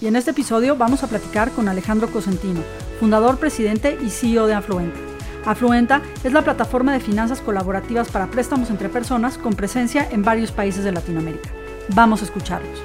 [0.00, 2.60] y en este episodio vamos a platicar con Alejandro Cosentino,
[2.98, 4.98] fundador, presidente y CEO de Afluenta.
[5.44, 10.52] Afluenta es la plataforma de finanzas colaborativas para préstamos entre personas con presencia en varios
[10.52, 11.50] países de Latinoamérica.
[11.94, 12.82] Vamos a escucharlos.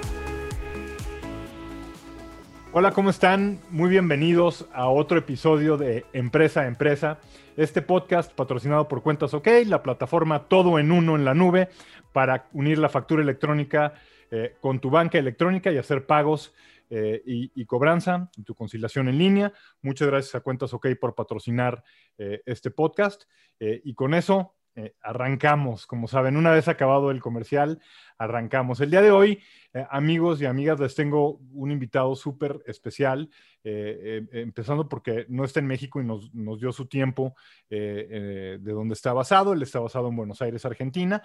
[2.71, 3.59] Hola, ¿cómo están?
[3.71, 7.17] Muy bienvenidos a otro episodio de Empresa a Empresa.
[7.57, 11.69] Este podcast patrocinado por Cuentas OK, la plataforma todo en uno en la nube
[12.13, 13.93] para unir la factura electrónica
[14.31, 16.53] eh, con tu banca electrónica y hacer pagos
[16.89, 19.53] eh, y, cobranza, tu conciliación en línea.
[19.81, 21.83] Muchas gracias a Cuentas OK por patrocinar
[22.17, 23.23] eh, este podcast.
[23.59, 24.55] Eh, y con eso
[25.01, 25.85] arrancamos.
[25.85, 27.81] Como saben, una vez acabado el comercial,
[28.17, 28.79] arrancamos.
[28.79, 29.43] El día de hoy,
[29.89, 33.29] amigos y amigas, les tengo un invitado súper especial,
[33.61, 37.35] empezando porque no está en México y nos, nos dio su tiempo
[37.69, 39.51] de donde está basado.
[39.51, 41.23] Él está basado en Buenos Aires, Argentina.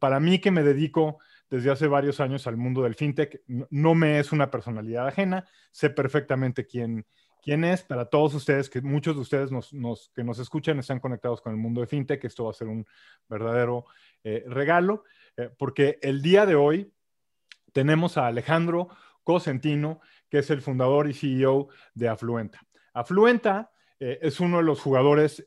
[0.00, 1.20] para mí que me dedico
[1.52, 3.42] desde hace varios años al mundo del fintech.
[3.46, 7.04] No, me es una personalidad ajena, sé perfectamente quién,
[7.42, 7.82] quién es.
[7.82, 9.50] Para todos ustedes, que muchos de ustedes
[10.14, 12.86] que nos escuchan están conectados con el mundo de fintech, esto va a ser un
[13.28, 13.84] verdadero
[14.24, 15.04] eh, regalo,
[15.36, 16.90] eh, porque el día de hoy
[17.74, 18.88] tenemos a Alejandro
[19.22, 22.62] Cosentino, que es el fundador y CEO de Afluenta.
[22.94, 25.44] Afluenta eh, es uno de los jugadores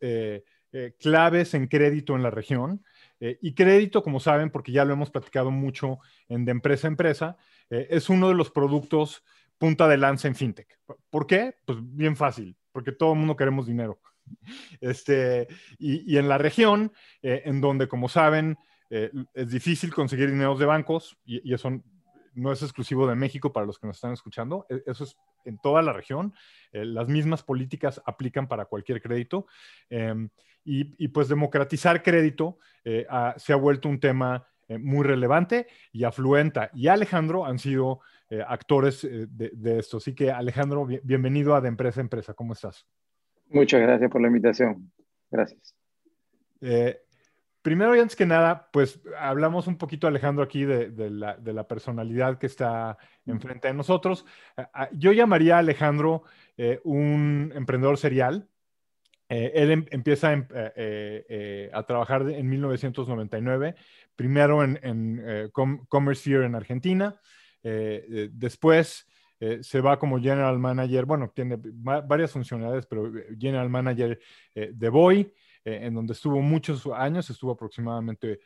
[1.00, 2.84] claves en crédito en la región.
[3.20, 6.92] Eh, y crédito, como saben, porque ya lo hemos platicado mucho en de empresa a
[6.92, 7.38] empresa,
[7.70, 9.24] eh, es uno de los productos
[9.58, 10.78] punta de lanza en fintech.
[11.10, 11.56] ¿Por qué?
[11.66, 14.00] Pues bien fácil, porque todo el mundo queremos dinero.
[14.82, 15.48] Este,
[15.78, 16.92] y, en la región,
[17.22, 18.58] eh, en donde, como saben,
[18.90, 21.70] es difícil conseguir dinero de bancos, y, eso
[22.34, 25.58] no es exclusivo de México para los que nos están escuchando, e, eso es en
[25.58, 26.34] toda la región.
[26.72, 29.48] las mismas políticas aplican para cualquier crédito.
[29.90, 30.30] Em,
[30.66, 33.06] y, pues democratizar crédito eh,
[33.38, 38.44] se ha vuelto un tema eh, muy relevante y Afluenta y Alejandro han sido eh,
[38.46, 39.98] actores de, esto.
[39.98, 42.34] Así que Alejandro, bienvenido a De Empresa a Empresa.
[42.34, 42.88] ¿Cómo estás?
[43.50, 44.92] Muchas gracias por la invitación.
[45.30, 45.76] Gracias.
[47.66, 51.68] Primero y antes que nada, pues hablamos un poquito, Alejandro, aquí de, la, de la,
[51.68, 52.96] personalidad que está
[53.26, 54.24] enfrente de nosotros.
[54.92, 56.22] yo llamaría a Alejandro
[56.84, 58.48] un emprendedor serial.
[59.30, 63.76] Eh, él em, empieza em, eh, eh, a trabajar en 1999,
[64.16, 65.50] primero en, en
[65.90, 67.20] Commerce Sphere en Argentina,
[67.64, 69.08] después
[69.62, 74.20] se va como General Manager, bueno, tiene varias funcionalidades, pero General Manager
[74.54, 75.34] de Boy,
[75.66, 78.40] en donde estuvo muchos años, estuvo aproximadamente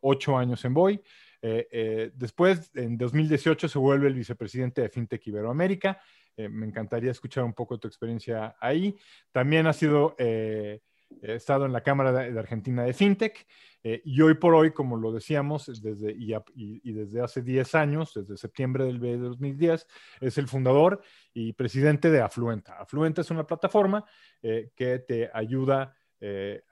[0.00, 1.02] ocho años en Boy.
[1.40, 6.00] después, en 2018, se vuelve el vicepresidente de FinTech Iberoamérica
[6.36, 8.96] eh, me encantaría escuchar un poco tu experiencia ahí.
[9.30, 10.80] También has sido, eh,
[11.20, 13.46] estado en la Cámara de, Argentina de FinTech
[13.84, 18.38] eh, y hoy por hoy, como lo decíamos, desde, y, desde hace 10 años, desde
[18.38, 19.86] septiembre del 2010,
[20.22, 21.02] es el fundador
[21.34, 22.80] y presidente de Afluenta.
[22.80, 24.06] Afluenta es una plataforma
[24.40, 25.94] que te ayuda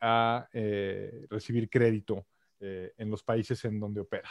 [0.01, 0.49] a
[1.29, 2.27] recibir crédito
[2.61, 4.31] en los países en donde opera.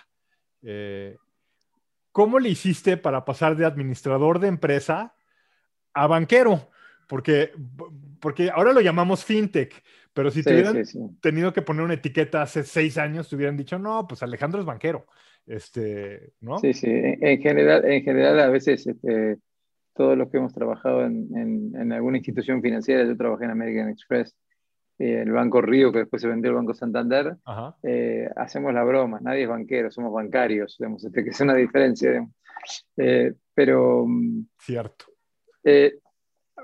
[2.12, 5.14] ¿Cómo le hiciste para pasar de administrador de empresa
[5.94, 6.70] a banquero,
[7.08, 7.52] porque,
[8.20, 10.84] porque ahora lo llamamos fintech, pero si te hubieran
[11.22, 14.66] tenido que poner una etiqueta hace seis años, te hubieran dicho, no, pues Alejandro es
[14.66, 15.06] banquero.
[15.46, 16.60] Este, ¿no?
[16.60, 19.38] Sí, sí, en general, en general a veces este,
[19.96, 24.36] todos los que hemos trabajado en, en, alguna institución financiera, yo trabajé en American Express,
[25.00, 27.38] eh, el Banco Río, que después se vendió el Banco Santander,
[27.84, 32.28] eh, hacemos la broma, nadie es banquero, somos bancarios, digamos, este, que es una diferencia.
[32.98, 34.06] Eh, pero...
[34.06, 35.06] Mm, Cierto.
[35.64, 36.00] Eh,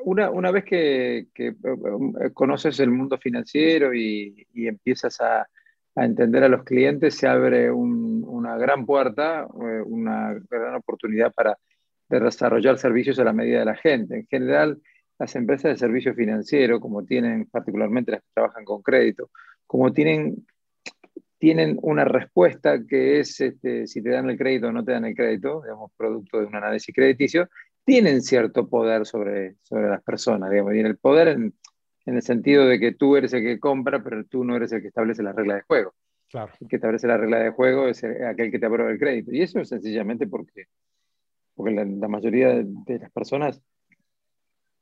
[0.04, 5.48] una, una, vez que, que, eh, conoces el mundo financiero y, y empiezas a,
[5.96, 11.34] a, entender a los clientes, se abre un, una gran puerta, eh, una gran oportunidad
[11.34, 11.58] para
[12.10, 14.16] desarrollar servicios a la medida de la gente.
[14.16, 14.82] En general,
[15.18, 19.30] las empresas de servicio financiero, como tienen particularmente las que trabajan con crédito,
[19.66, 20.46] como tienen,
[21.38, 25.06] tienen una respuesta que es este, si te dan el crédito o no te dan
[25.06, 27.50] el crédito, digamos, producto de un análisis crediticio,
[27.84, 31.54] tienen cierto poder sobre, sobre las personas, digamos, y en el poder en,
[32.06, 34.82] en, el sentido de que tú eres el que compra, pero tú no eres el
[34.82, 35.94] que establece la regla de juego.
[36.30, 36.52] Claro.
[36.60, 39.32] El que establece la regla de juego es aquel que te aprueba el crédito.
[39.32, 40.66] Y eso es sencillamente porque
[41.56, 43.62] porque la, mayoría de, las personas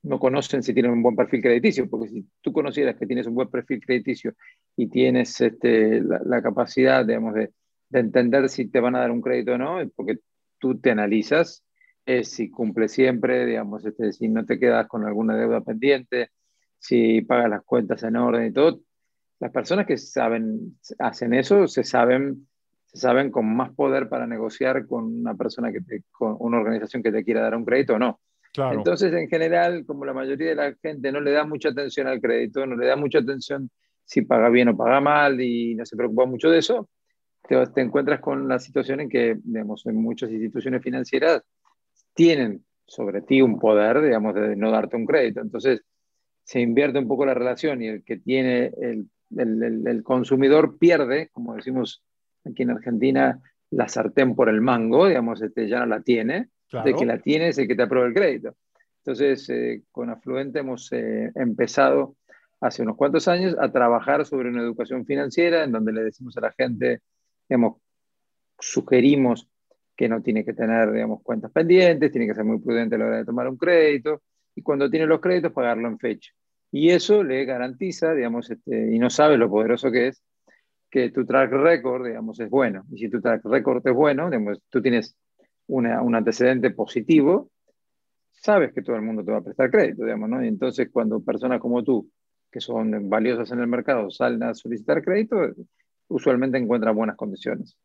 [0.04, 3.36] no conocen si tienen un buen perfil crediticio, porque si tú conocieras que tienes un
[3.36, 4.34] buen perfil crediticio
[4.76, 7.52] y tienes este, la, capacidad, digamos, de,
[7.90, 10.20] de, entender si te van a dar un crédito o no, porque
[10.60, 11.64] tú te analizas
[12.06, 16.32] eh, si cumple siempre, digamos, este, si no te quedas con alguna deuda pendiente,
[16.78, 18.82] si pagas las cuentas en orden y todo.
[19.40, 22.48] Las personas que saben, hacen eso, se saben,
[22.88, 25.80] se saben con más poder para negociar con una persona que
[26.12, 28.20] con una organización que te quiera dar un crédito o no.
[28.56, 32.22] Entonces, en general, como la mayoría de la gente no le da mucha atención al
[32.22, 33.70] crédito, no le da mucha atención
[34.06, 36.90] si paga bien o paga mal y no se preocupa mucho de eso,
[37.48, 41.42] te, encuentras con la situación en que, digamos, en muchas instituciones financieras
[42.14, 45.42] tienen sobre ti un poder, digamos, de no darte un crédito.
[45.42, 45.82] Entonces,
[46.44, 51.30] se invierte un poco la relación y el que tiene el, el, el, consumidor pierde,
[51.32, 52.04] como decimos
[52.46, 53.42] aquí en Argentina,
[53.72, 56.50] la sartén por el mango, digamos, este, ya no la tiene,
[56.84, 58.56] de que la tiene es el que te aprueba el crédito.
[59.00, 62.16] Entonces, eh, con Afluente hemos eh, empezado
[62.62, 66.42] hace unos cuantos años a trabajar sobre una educación financiera en donde le decimos a
[66.42, 67.02] la gente,
[67.50, 67.82] digamos,
[68.58, 69.50] sugerimos
[69.96, 73.06] que no tiene que tener, digamos, cuentas pendientes, tiene que ser muy prudente a la
[73.06, 74.22] hora de tomar un crédito
[74.56, 76.32] y cuando tiene los créditos pagarlo en fecha.
[76.72, 80.24] Y eso le garantiza, digamos, este, y no sabe lo poderoso que es,
[80.90, 82.86] que tu track record, digamos, es bueno.
[82.92, 85.16] Y si tu track record es bueno, digamos, tú tienes
[85.68, 87.50] un antecedente positivo,
[88.32, 90.44] sabes que todo el mundo te va a prestar crédito, digamos, ¿no?
[90.44, 92.10] Y entonces cuando personas como tú,
[92.52, 95.38] que son valiosas en el mercado, salen a solicitar crédito,
[96.10, 97.78] usualmente encuentran buenas condiciones.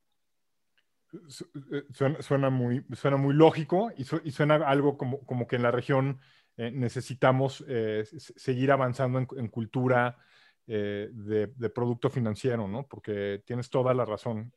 [1.73, 1.85] Eh,
[2.21, 6.19] suena, muy, suena muy lógico y, suena algo como, como, que en la región
[6.59, 10.19] eh, necesitamos eh, seguir avanzando en, cultura
[10.67, 12.87] de, producto financiero, ¿no?
[12.87, 14.53] Porque tienes toda la razón.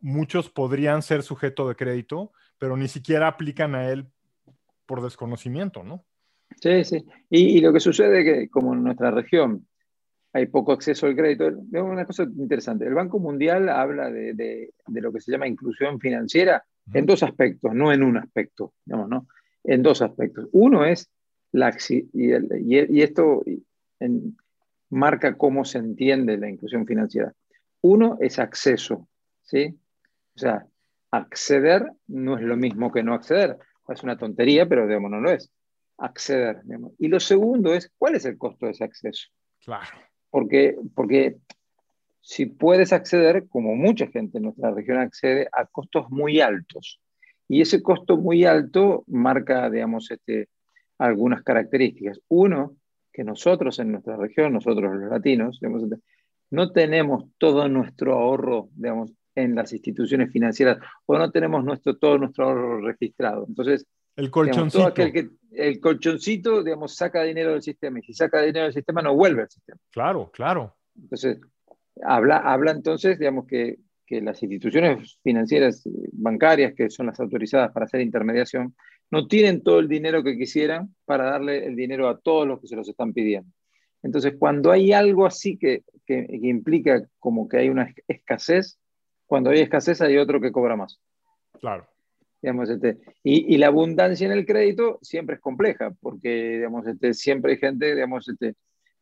[0.00, 4.06] Muchos podrían ser sujeto de crédito, pero ni siquiera aplican a él
[4.86, 6.04] por desconocimiento, ¿no?
[6.60, 7.04] Sí, sí.
[7.30, 9.66] Y, y lo que sucede es que como en nuestra región
[10.32, 11.48] hay poco acceso al crédito.
[11.48, 12.86] Es una cosa interesante.
[12.86, 17.74] El Banco Mundial habla de, de, lo que se llama inclusión financiera en dos aspectos,
[17.74, 19.28] no en un aspecto, digamos, ¿no?
[19.62, 20.48] En dos aspectos.
[20.52, 21.10] Uno es
[21.52, 23.42] la y, y, esto
[24.88, 27.32] marca cómo se entiende la inclusión financiera.
[27.82, 29.08] Uno es acceso,
[29.52, 29.78] ¿sí?
[30.34, 30.66] O sea,
[31.10, 33.58] acceder no es lo mismo que no acceder.
[33.88, 35.50] Es una tontería, pero digamos, no lo es.
[35.98, 36.62] Acceder.
[36.98, 39.28] Y lo segundo es, ¿cuál es el costo de ese acceso?
[39.62, 39.90] Claro
[40.32, 41.36] porque, porque
[42.22, 47.00] si puedes acceder, como mucha gente en nuestra región accede, a costos muy altos.
[47.48, 50.48] Y ese costo muy alto marca, digamos, este,
[50.96, 52.18] algunas características.
[52.28, 52.76] Uno,
[53.12, 55.84] que nosotros en nuestra región, nosotros los latinos, digamos,
[56.50, 62.18] no tenemos todo nuestro ahorro, digamos, en las instituciones financieras o no tenemos nuestro, todo
[62.18, 63.46] nuestro ahorro registrado.
[63.48, 63.86] Entonces,
[64.16, 64.92] el colchoncito.
[64.92, 69.14] que, el colchoncito, digamos, saca dinero del sistema y si saca dinero del sistema no
[69.14, 69.78] vuelve al sistema.
[69.90, 70.76] Claro, claro.
[70.96, 71.40] Entonces,
[72.02, 75.82] habla, habla entonces, digamos, que, que las instituciones financieras
[76.12, 78.74] bancarias, que son las autorizadas para hacer intermediación,
[79.10, 82.66] no tienen todo el dinero que quisieran para darle el dinero a todos los que
[82.66, 83.50] se los están pidiendo.
[84.02, 88.78] Entonces, cuando hay algo así que, que, que implica como que hay una escasez,
[89.32, 91.00] cuando hay escasez hay otro que cobra más.
[91.58, 91.86] Claro.
[92.42, 97.14] Digamos, este, y, y, la abundancia en el crédito siempre es compleja, porque digamos, este,
[97.14, 98.56] siempre hay gente digamos, este,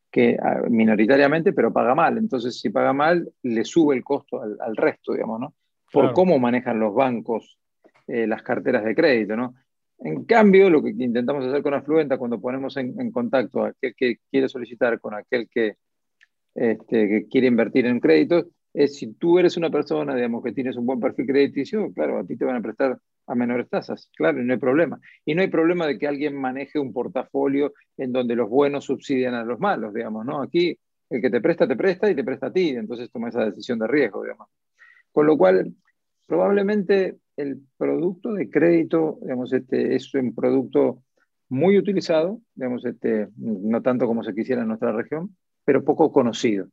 [0.08, 2.16] que ah, minoritariamente, pero paga mal.
[2.16, 5.54] Entonces, si paga mal, le sube el costo al, al resto, digamos, ¿no?
[5.92, 7.58] Por cómo manejan los bancos
[8.06, 9.56] eh, las carteras de crédito, ¿no?
[9.98, 13.96] En cambio, lo que intentamos hacer con Afluenta, cuando ponemos en, en contacto a aquel
[13.96, 15.74] que quiere solicitar con aquel que,
[16.54, 20.76] este, que quiere invertir en crédito, es si tú eres una persona, digamos, que tienes
[20.76, 24.40] un buen perfil crediticio, claro, a ti te van a prestar a menores tasas, claro,
[24.40, 25.00] y no hay problema.
[25.24, 29.34] Y no hay problema de que alguien maneje un portafolio en donde los buenos subsidian
[29.34, 30.42] a los malos, digamos, ¿no?
[30.42, 30.78] Aquí
[31.10, 33.78] el que te presta, te presta y te presta a ti, entonces toma esa decisión
[33.78, 34.48] de riesgo, digamos.
[35.12, 35.74] Con lo cual,
[36.26, 41.02] probablemente el producto de crédito, digamos, este, es un producto
[41.48, 46.68] muy utilizado, digamos, este, no tanto como se quisiera en nuestra región, pero poco conocido.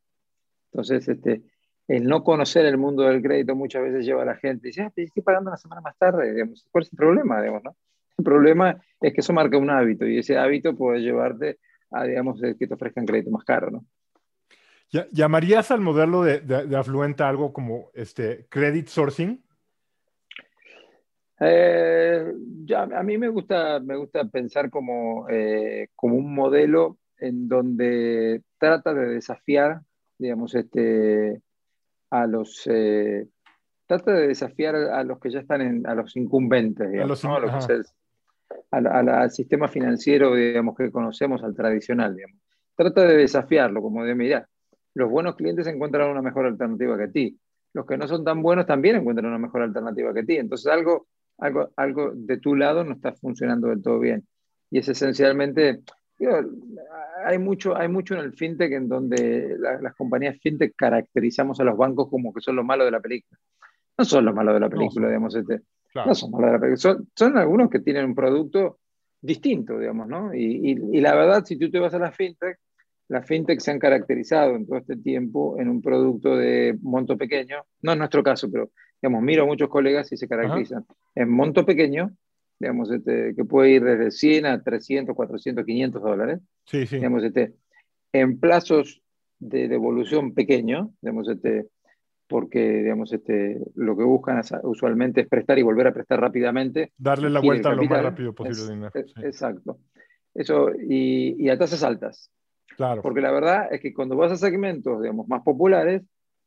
[0.71, 1.41] Entonces, este,
[1.87, 4.81] el no conocer el mundo del crédito muchas veces lleva a la gente y dice,
[4.83, 6.67] ah, estoy pagando una semana más tarde, digamos.
[6.71, 7.41] ¿cuál es el problema?
[7.41, 7.75] Digamos, ¿no?
[8.17, 11.59] El problema es que eso marca un hábito y ese hábito puede llevarte
[11.91, 13.85] a, digamos, que te ofrezcan crédito más caro, ¿no?
[15.11, 19.43] ¿Llamarías al modelo de, de, Afluenta algo como este credit sourcing?
[21.39, 27.47] Eh, ya, a mí me gusta, me gusta pensar como, eh, como un modelo en
[27.49, 29.81] donde trata de desafiar,
[30.17, 31.41] digamos, este,
[32.09, 33.27] a los, eh,
[33.85, 37.23] trata de desafiar a los que ya están en, a los incumbentes, digamos,
[38.71, 42.37] al sistema financiero, digamos, que conocemos, al tradicional, digamos.
[42.75, 44.47] Trata de desafiarlo, como de, mirar,
[44.97, 47.39] los buenos clientes encuentran una mejor alternativa que ti.
[47.73, 50.37] Los que no son tan buenos también encuentran una mejor alternativa que ti.
[50.37, 54.27] Entonces algo, algo, algo de tu lado no está funcionando del todo bien.
[54.71, 55.81] Y es esencialmente,
[57.25, 61.77] hay, mucho, hay mucho en el fintech en donde las compañías fintech caracterizamos a los
[61.77, 63.39] bancos como que son lo malo de la película.
[63.97, 65.35] No son lo malo de la película, digamos.
[65.35, 65.61] Este,
[65.93, 66.97] No son malos de la película.
[67.15, 68.79] Son, algunos que tienen un producto
[69.21, 70.33] distinto, digamos, ¿no?
[70.33, 72.57] Y, y, la verdad, si tú te vas a la fintech,
[73.09, 77.63] las fintech se han caracterizado en todo este tiempo en un producto de monto pequeño,
[77.81, 78.69] no en nuestro caso, pero
[79.01, 82.11] digamos, miro a muchos colegas y se caracterizan en monto pequeño,
[82.59, 86.95] digamos, este, que puede ir desde 100 a 300, 400, 500 dólares, sí, sí.
[86.97, 87.53] digamos, este,
[88.13, 89.01] en plazos
[89.39, 91.67] de devolución pequeño, digamos, este,
[92.27, 96.91] porque digamos, este, lo que buscan usualmente es prestar y volver a prestar rápidamente.
[96.97, 98.89] Darle la vuelta lo más rápido posible.
[99.23, 99.79] Exacto.
[100.33, 102.31] Eso, y, y, a tasas altas.
[102.75, 103.01] Claro.
[103.01, 106.03] Porque la verdad es que cuando vas a segmentos, digamos, más populares,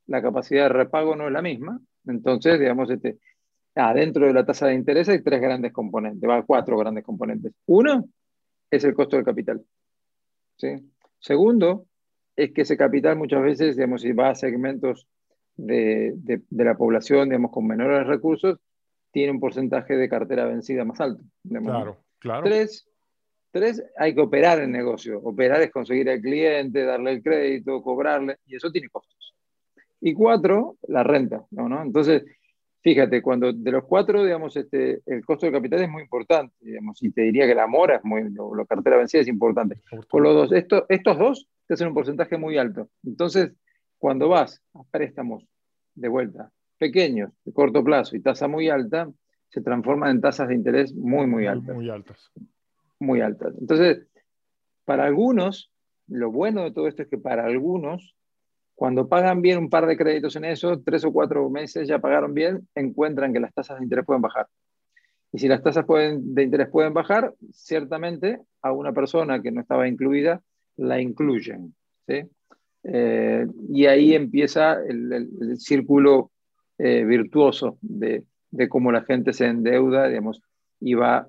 [0.06, 1.80] la capacidad de repago no es la misma.
[2.06, 3.18] Entonces, digamos, este,
[3.88, 7.52] adentro de la tasa de interés hay tres grandes componentes, va, cuatro grandes componentes.
[7.66, 8.04] Uno
[8.70, 9.62] es el costo del capital.
[10.56, 10.68] ¿sí?
[11.18, 11.86] Segundo,
[12.36, 15.06] es que ese capital muchas veces, digamos, si va a segmentos
[15.56, 18.58] de, de, la población, digamos, con menores recursos,
[19.10, 21.22] tiene un porcentaje de cartera vencida más alto.
[21.42, 22.44] claro, claro.
[22.44, 22.90] Tres,
[23.52, 25.18] Tres, hay que operar el negocio.
[25.18, 29.34] Operar es conseguir al cliente, darle el crédito, cobrarle, y eso tiene costos.
[30.00, 31.82] Y cuatro, la renta, ¿no?
[31.82, 32.24] Entonces,
[32.82, 37.02] fíjate, cuando de los cuatro, digamos, este, el costo de capital es muy importante, digamos,
[37.02, 39.80] y te diría que la mora es muy, la cartera vencida es importante.
[40.08, 42.88] Con los dos, esto, estos dos te hacen un porcentaje muy alto.
[43.04, 43.52] Entonces,
[43.98, 45.44] cuando vas a préstamos
[45.94, 49.10] de vuelta, pequeños, de corto plazo y tasa muy alta,
[49.48, 51.74] se transforman en tasas de interés muy, muy altas.
[51.74, 52.30] Muy altas
[53.00, 53.54] muy altas.
[53.58, 54.06] Entonces,
[54.84, 55.72] para algunos,
[56.06, 58.14] lo bueno de todo esto es que para algunos,
[58.80, 62.32] cuando pagan bien un par de créditos en eso, tres o cuatro meses ya pagaron
[62.32, 64.46] bien, encuentran que las tasas de interés pueden bajar.
[65.30, 69.60] Y si las tasas pueden, de interés pueden bajar, ciertamente a una persona que no
[69.60, 70.40] estaba incluida
[70.78, 71.74] la incluyen.
[72.08, 72.22] ¿sí?
[72.84, 76.30] Eh, y ahí empieza el, círculo
[76.78, 80.40] eh, virtuoso de, de, cómo la gente se endeuda, digamos,
[80.80, 81.28] y va,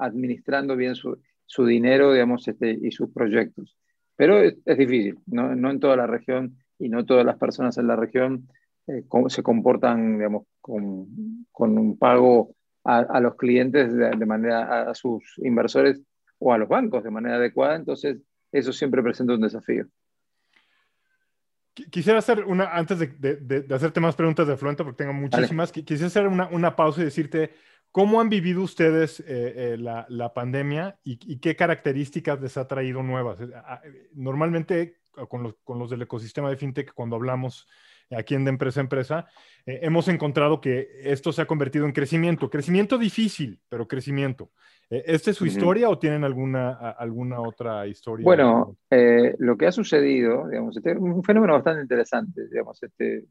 [0.00, 3.76] administrando bien su, su dinero digamos, este, y sus proyectos.
[4.16, 5.54] Pero es, difícil, ¿no?
[5.54, 5.70] ¿no?
[5.70, 8.48] en toda la región y no todas las personas en la región
[8.86, 12.54] eh, se comportan digamos, con, con un pago
[12.84, 16.00] a, a los clientes de, de, manera, a sus inversores
[16.38, 18.18] o a los bancos de manera adecuada, entonces
[18.52, 19.86] eso siempre presenta un desafío.
[21.90, 25.70] Quisiera hacer una, antes de, de, de hacerte más preguntas de Fluenta, porque tengo muchísimas,
[25.70, 27.52] quisiera hacer una, una pausa y decirte,
[27.90, 33.40] ¿Cómo han vivido ustedes eh, eh, la, pandemia y, qué características les ha traído nuevas?
[33.40, 37.66] Eh, normalmente, con los, del ecosistema de FinTech, cuando hablamos
[38.10, 39.26] aquí en De Empresa a Empresa,
[39.66, 42.48] hemos encontrado que esto se ha convertido en crecimiento.
[42.48, 44.50] Crecimiento difícil, pero crecimiento.
[44.88, 48.24] ¿Esta es su historia o tienen alguna, alguna otra historia?
[48.24, 53.24] Bueno, lo que ha sucedido, digamos, este es un fenómeno bastante interesante, digamos, este,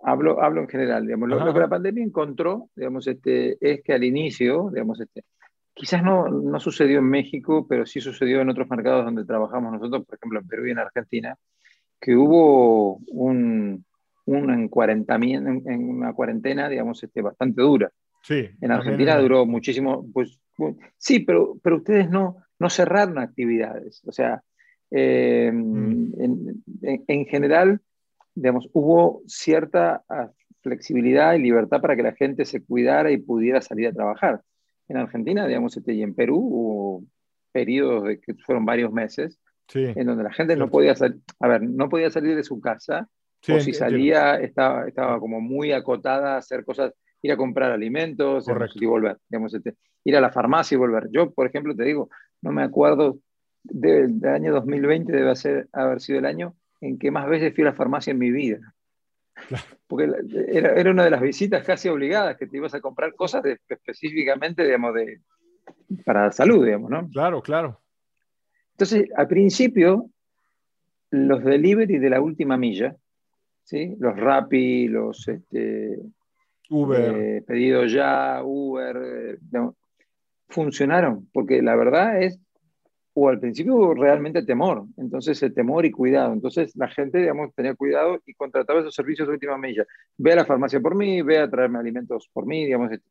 [0.00, 1.28] Hablo, hablo en general, digamos.
[1.28, 5.24] Lo, que la pandemia encontró, digamos, este, es que al inicio, digamos, este,
[5.78, 10.04] quizás no, no sucedió en México, pero sí sucedió en otros mercados donde trabajamos nosotros,
[10.04, 11.36] por ejemplo, en Perú y en Argentina,
[12.00, 13.84] que hubo un,
[14.26, 17.90] un en, en, una cuarentena, digamos, este, bastante dura.
[18.22, 20.40] Sí, en Argentina duró muchísimo, pues,
[20.96, 24.02] sí, pero, pero ustedes no, no cerraron actividades.
[24.04, 24.42] O sea,
[24.90, 26.12] eh, mm.
[26.20, 27.80] en, en, general,
[28.34, 30.30] digamos, hubo cierta ah,
[30.60, 34.42] flexibilidad y libertad para que la gente se cuidara y pudiera salir a trabajar.
[34.88, 37.04] En Argentina, digamos, este, y en Perú hubo
[37.52, 39.38] periodos de que fueron varios meses
[39.74, 43.08] en donde la gente no podía salir, a ver, no podía salir de su casa,
[43.48, 46.92] o si salía estaba, estaba como muy acotada a hacer cosas,
[47.22, 51.08] ir a comprar alimentos y volver, digamos, este, ir a la farmacia y volver.
[51.10, 52.08] Yo, por ejemplo, te digo,
[52.42, 53.18] no me acuerdo
[53.62, 57.66] del, año 2020, debe ser, haber sido el año en que más veces fui a
[57.66, 58.74] la farmacia en mi vida.
[59.86, 60.10] Porque
[60.48, 64.64] era, era, una de las visitas casi obligadas, que te ibas a comprar cosas específicamente,
[64.64, 65.20] digamos, de,
[66.04, 67.08] para la salud, digamos, ¿no?
[67.08, 67.80] Claro, claro.
[68.72, 70.10] Entonces, al principio,
[71.10, 72.96] los delivery de la última milla,
[73.64, 73.96] ¿sí?
[73.98, 75.98] Los Rappi, los este,
[76.70, 77.14] Uber.
[77.16, 79.38] Eh, pedido ya, Uber, eh,
[80.48, 82.38] funcionaron, porque la verdad es
[83.20, 87.74] o al principio realmente temor, entonces el temor y cuidado, entonces la gente, digamos, tenía
[87.74, 89.84] cuidado y contrataba esos servicios de última milla,
[90.16, 92.92] ve a la farmacia por mí, ve a traerme alimentos por mí, digamos.
[92.92, 93.08] Este.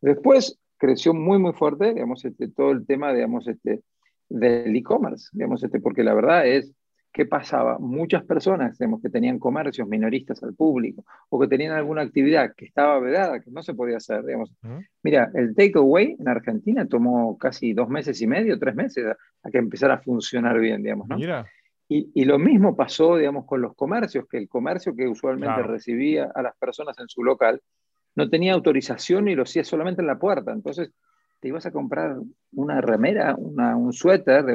[0.00, 3.82] Después creció muy, muy fuerte, digamos, este, todo el tema, digamos, este,
[4.28, 6.72] del e-commerce, digamos, este, porque la verdad es,
[7.14, 7.78] ¿qué pasaba?
[7.78, 12.98] Muchas personas que tenían comercios minoristas al público o que tenían alguna actividad que estaba
[12.98, 14.24] vedada, que no se podía hacer.
[14.24, 14.52] Digamos.
[15.04, 19.06] Mira, el takeaway en Argentina tomó casi dos meses y medio, tres meses
[19.44, 21.08] a, que empezara a funcionar bien, digamos.
[21.08, 21.16] ¿no?
[21.16, 21.46] Mira.
[21.88, 26.32] Y, y, lo mismo pasó, digamos, con los comercios, que el comercio que usualmente recibía
[26.34, 27.60] a las personas en su local
[28.16, 30.50] no tenía autorización y lo hacía solamente en la puerta.
[30.50, 30.90] Entonces,
[31.38, 32.16] te ibas a comprar
[32.54, 34.54] una remera, una, un suéter, de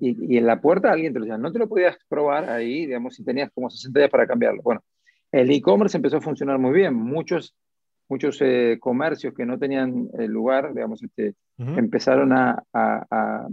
[0.00, 2.86] y, y, en la puerta alguien te lo decía, no te lo podías probar ahí,
[2.86, 4.62] digamos, si tenías como 60 días para cambiarlo.
[4.62, 4.82] Bueno,
[5.32, 6.94] el e-commerce empezó a funcionar muy bien.
[6.94, 7.56] Muchos,
[8.08, 13.46] muchos eh, comercios que no tenían el lugar, digamos, este, empezaron a, a,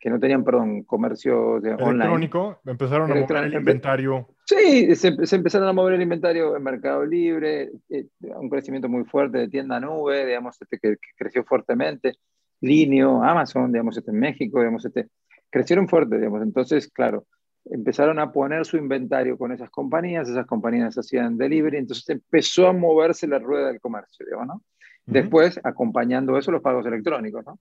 [0.00, 4.28] que no tenían, perdón, comercio de electrónico, empezaron a mover el inventario.
[4.44, 9.04] Sí, se, se, empezaron a mover el inventario en Mercado Libre, eh, un crecimiento muy
[9.04, 12.14] fuerte de tienda nube, digamos, este, que, que creció fuertemente.
[12.60, 15.08] Linio, Amazon, digamos, este, en México, digamos, este,
[15.50, 16.42] crecieron fuerte, digamos.
[16.42, 17.26] Entonces, claro,
[17.64, 22.72] empezaron a poner su inventario con esas compañías, esas compañías hacían delivery, entonces empezó a
[22.72, 24.62] moverse la rueda del comercio, digamos, ¿no?
[25.04, 27.60] Después, acompañando eso, los pagos electrónicos, ¿no?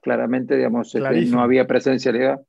[0.00, 2.40] Claramente, digamos, este, no había presencialidad.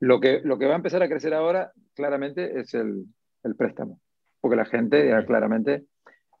[0.00, 3.04] Lo que, lo que va a empezar a crecer ahora, claramente, es el,
[3.42, 4.00] el préstamo,
[4.40, 5.84] porque la gente, ya, claramente,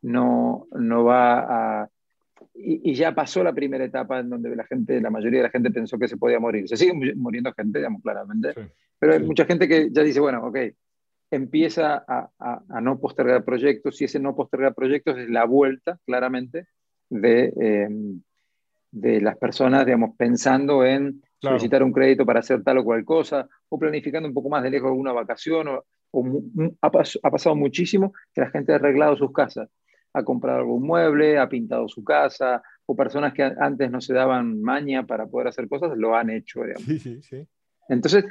[0.00, 1.88] no, no va a
[2.54, 5.70] y, ya pasó la primera etapa en donde la gente, la mayoría de la gente
[5.70, 6.68] pensó que se podía morir.
[6.68, 8.54] Se sigue muriendo gente, digamos, claramente,
[8.98, 10.58] pero hay mucha gente que ya dice, bueno, ok,
[11.30, 16.66] empieza a, a, no postergar proyectos y ese no postergar proyectos es la vuelta, claramente,
[17.10, 17.88] de, eh,
[18.90, 23.48] de las personas, digamos, pensando en solicitar un crédito para hacer tal o cual cosa,
[23.68, 25.84] o planificando un poco más de lejos alguna vacación, o,
[26.80, 29.68] ha, ha pasado muchísimo que la gente ha arreglado sus casas
[30.16, 34.62] ha comprado algún mueble, ha pintado su casa, o personas que antes no se daban
[34.62, 36.62] maña para poder hacer cosas, lo han hecho.
[36.78, 37.46] Sí, sí, sí.
[37.90, 38.24] Entonces,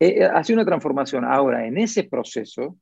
[0.00, 1.24] eh, ha sido una transformación.
[1.24, 2.76] Ahora, en ese proceso,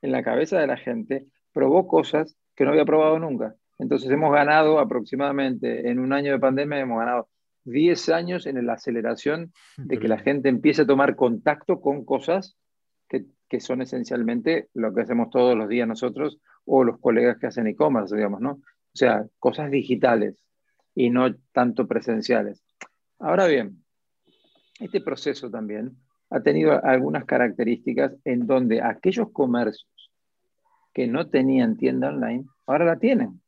[0.00, 3.54] en la cabeza de la gente, probó cosas que no había probado nunca.
[3.78, 7.28] Entonces, hemos ganado aproximadamente, en un año de pandemia, hemos ganado
[7.64, 12.56] 10 años en la aceleración de que la gente empiece a tomar contacto con cosas
[13.06, 17.46] que, que son esencialmente lo que hacemos todos los días nosotros o los colegas que
[17.46, 18.50] hacen e-commerce, digamos, ¿no?
[18.52, 20.36] O sea, cosas digitales
[20.94, 22.62] y no tanto presenciales.
[23.18, 23.82] Ahora bien,
[24.80, 25.96] este proceso también
[26.30, 30.10] ha tenido algunas características en donde aquellos comercios
[30.92, 33.40] que no tenían tienda online, ahora la tienen.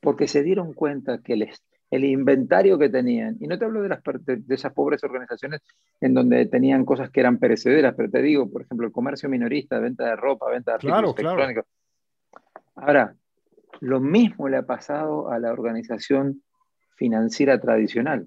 [0.00, 3.90] Porque se dieron cuenta que les, el inventario que tenían, y no te hablo de,
[3.90, 5.60] las, de esas pobres organizaciones
[6.00, 9.78] en donde tenían cosas que eran perecederas, pero te digo, por ejemplo, el comercio minorista,
[9.78, 11.66] venta de ropa, venta de artículos electrónicos.
[12.76, 13.14] Ahora,
[13.80, 16.42] lo mismo le ha pasado a la organización
[16.96, 18.26] financiera tradicional.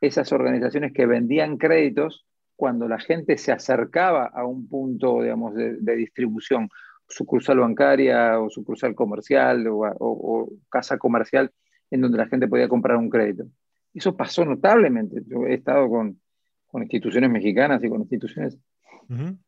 [0.00, 2.26] Esas organizaciones que vendían créditos
[2.56, 6.68] cuando la gente se acercaba a un punto, digamos, de, distribución,
[7.08, 11.52] sucursal bancaria o sucursal comercial o casa comercial,
[11.90, 13.44] en donde la gente podía comprar un crédito.
[13.92, 15.22] Eso pasó notablemente.
[15.26, 16.20] Yo he estado con,
[16.66, 18.58] con instituciones mexicanas y con instituciones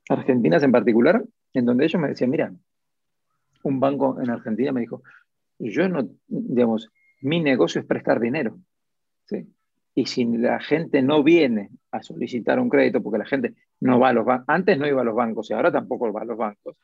[0.08, 1.24] argentinas en particular,
[1.54, 2.52] en donde ellos me decían, mira,
[3.62, 5.02] un banco en Argentina me dijo,
[5.58, 8.58] yo no, digamos, mi negocio es prestar dinero.
[9.26, 9.46] ¿sí?
[9.94, 14.08] Y si la gente no viene a solicitar un crédito, porque la gente no va
[14.08, 16.36] a los bancos, antes no iba a los bancos y ahora tampoco va a los
[16.36, 16.76] bancos,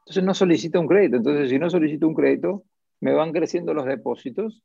[0.00, 1.16] entonces no solicita un crédito.
[1.16, 2.64] Entonces, si no solicito un crédito,
[3.00, 4.62] me van creciendo los depósitos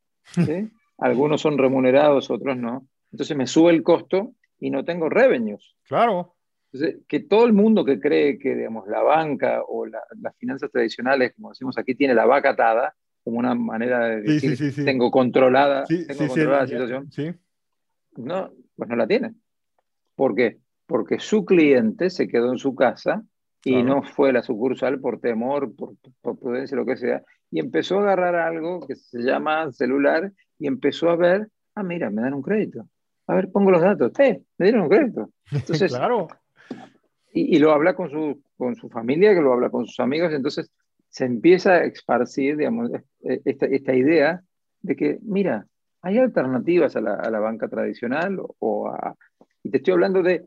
[0.98, 2.88] Algunos son remunerados, otros no.
[3.12, 5.76] Entonces me sube el costo y no tengo revenues.
[5.88, 6.36] Claro.
[6.72, 11.34] Entonces, que todo el mundo que cree que digamos, la banca o las finanzas tradicionales,
[11.36, 16.28] como decimos aquí, tiene la vaca atada, como una manera de decir, tengo controlada, tengo
[16.28, 17.40] controlada la situación,
[18.18, 19.34] no, pues no la tiene.
[20.16, 20.60] ¿Por qué?
[20.86, 23.24] Porque su cliente se quedó en su casa
[23.64, 27.60] y no fue a la sucursal por temor, por, por prudencia, lo que sea, y
[27.60, 32.22] empezó a agarrar algo que se llama celular y empezó a ver, ah, mira, me
[32.22, 32.88] dan un crédito.
[33.28, 34.12] A ver, pongo los datos.
[34.20, 35.30] Eh, me dieron un crédito.
[35.52, 36.28] Entonces, claro.
[37.32, 40.34] Y, y, lo habla con su, con su familia, que lo habla con sus amigos,
[40.34, 40.72] entonces
[41.10, 42.90] se empieza a esparcir, digamos,
[43.22, 44.42] e, esta, esta idea
[44.82, 45.68] de que, mira,
[46.02, 49.16] hay alternativas a la, a la banca tradicional o a...
[49.62, 50.40] Y te estoy hablando de,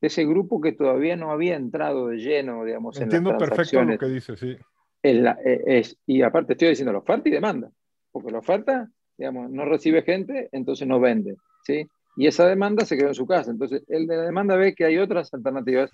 [0.00, 3.82] de, ese grupo que todavía no había entrado de lleno, digamos, Entiendo en las perfecto
[3.82, 4.56] lo que dice, sí.
[5.02, 7.70] Eh, es, y aparte estoy diciendo la oferta y demanda,
[8.10, 11.86] porque la oferta, digamos, no recibe gente, entonces no vende, ¿sí?
[12.18, 13.52] y esa demanda se quedó en su casa.
[13.52, 15.88] Entonces, el de la demanda ve que hay otras alternativas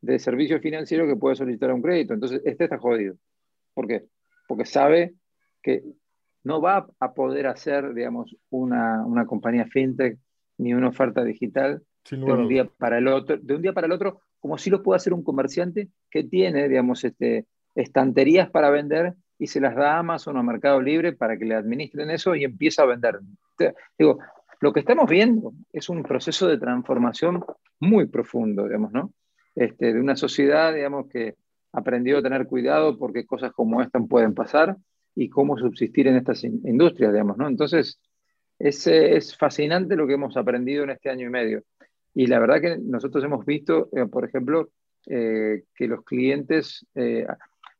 [0.00, 2.14] de servicio financiero que puede solicitar un crédito.
[2.14, 3.16] Entonces, este está jodido.
[3.74, 4.04] ¿Por qué?
[4.46, 5.14] Porque sabe
[5.60, 5.82] que
[6.44, 10.16] no va a poder hacer, digamos, una, una compañía fintech
[10.58, 13.92] ni una oferta digital de un día para el otro, de un día para el
[13.94, 19.14] otro, como si lo puede hacer un comerciante que tiene, digamos, este, estanterías para vender
[19.38, 22.34] y se las da a Amazon o a Mercado Libre para que le administren eso
[22.34, 23.18] y empieza a vender.
[23.98, 24.18] Digo,
[24.60, 27.44] lo que estamos viendo es un proceso de transformación
[27.80, 29.12] muy profundo, digamos, ¿no?
[29.54, 31.34] Este, de una sociedad, digamos, que
[31.72, 34.76] aprendió a tener cuidado porque cosas como esta pueden pasar
[35.14, 37.48] y cómo subsistir en estas industrias, digamos, ¿no?
[37.48, 38.00] Entonces,
[38.58, 41.62] es, es fascinante lo que hemos aprendido en este año y medio.
[42.14, 44.70] Y la verdad que nosotros hemos visto, eh, por ejemplo,
[45.06, 47.26] eh, que los clientes eh,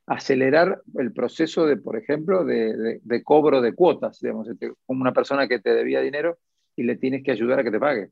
[0.06, 5.12] acelerar el proceso de, por ejemplo, de, de, cobro de cuotas, digamos, este, como una
[5.12, 6.38] persona que te debía dinero
[6.76, 8.10] y le tienes que ayudar a que te pague.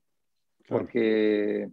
[0.69, 1.69] Porque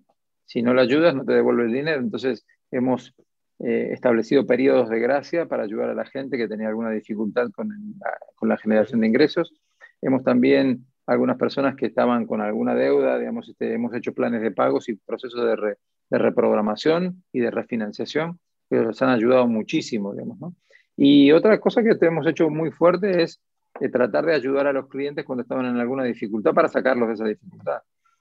[0.46, 2.02] si no le ayudas, no te devuelve el dinero.
[2.02, 3.14] Entonces, hemos
[3.60, 7.70] eh, establecido periodos de gracia para ayudar a la gente que tenía alguna dificultad con,
[8.00, 9.54] la, con la generación de ingresos.
[10.02, 14.52] Hemos también, algunas personas que estaban con alguna deuda, digamos, este, hemos hecho planes de
[14.52, 15.78] pagos y procesos de,
[16.10, 20.56] de reprogramación y de refinanciación que nos han ayudado muchísimo, digamos, ¿no?
[20.96, 23.42] Y otra cosa que hemos hecho muy fuerte es
[23.80, 27.14] eh, tratar de ayudar a los clientes cuando estaban en alguna dificultad para sacarlos de
[27.14, 27.80] esa dificultad.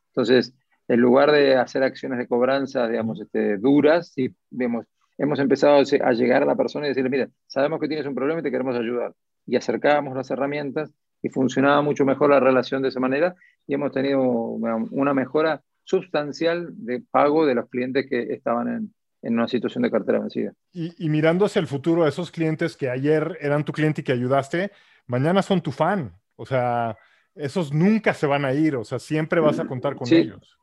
[0.09, 0.55] Entonces,
[0.87, 4.87] en lugar de hacer acciones de cobranza, digamos, este, duras, y vemos,
[5.19, 8.41] hemos empezado a llegar a la persona y decirle, mira, sabemos que tienes un problema
[8.41, 9.13] y te queremos ayudar.
[9.45, 13.35] Y acercábamos las herramientas y funcionaba mucho mejor la relación de esa manera
[13.67, 19.35] y hemos tenido una mejora sustancial de pago de los clientes que estaban en, en
[19.35, 20.53] una situación de cartera vencida.
[20.73, 24.13] Y, y, mirando hacia el futuro, esos clientes que ayer eran tu cliente y que
[24.13, 24.71] ayudaste,
[25.07, 26.13] mañana son tu fan.
[26.37, 26.97] O sea,
[27.35, 30.59] esos nunca se van a ir, o sea, siempre vas a contar con ellos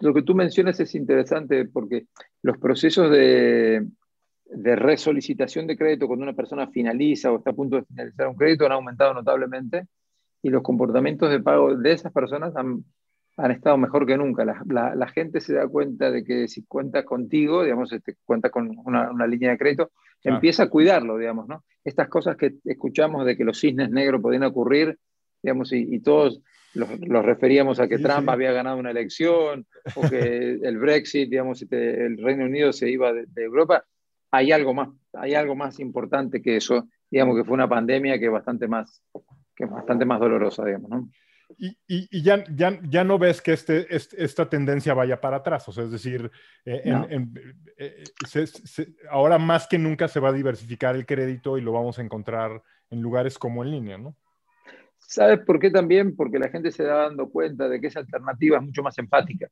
[0.00, 2.06] lo que tú mencionas es interesante porque
[2.42, 3.86] los procesos de,
[4.44, 8.36] de resolicitación de crédito cuando una persona finaliza o está a punto de finalizar un
[8.36, 9.86] crédito han aumentado notablemente
[10.42, 12.84] y los comportamientos de pago de esas personas han,
[13.36, 14.44] han estado mejor que nunca.
[14.44, 18.70] La, la, gente se da cuenta de que si cuenta contigo, digamos, este, cuenta con
[18.84, 19.90] una, una, línea de crédito,
[20.22, 21.64] empieza a cuidarlo, digamos, ¿no?
[21.82, 24.98] Estas cosas que escuchamos de que los cisnes negros podían ocurrir,
[25.42, 26.42] digamos, y, y todos
[26.74, 32.06] los, referíamos a que Trump había ganado una elección o que el Brexit, digamos, este,
[32.06, 33.84] el Reino Unido se iba de, Europa.
[34.30, 38.26] Hay algo más, hay algo más importante que eso, digamos que fue una pandemia que
[38.26, 39.02] es bastante más,
[39.54, 41.10] que bastante más dolorosa, digamos, ¿no?
[41.58, 45.72] Y, y, ya, ya, ya, no ves que este, esta tendencia vaya para atrás, o
[45.72, 46.30] sea, es decir,
[46.64, 46.82] eh,
[47.78, 48.04] eh,
[49.10, 52.62] ahora más que nunca se va a diversificar el crédito y lo vamos a encontrar
[52.90, 54.16] en lugares como en línea, ¿no?
[54.98, 56.16] ¿Sabes por qué también?
[56.16, 59.48] Porque la gente se da dando cuenta de que esa alternativa es mucho más empática.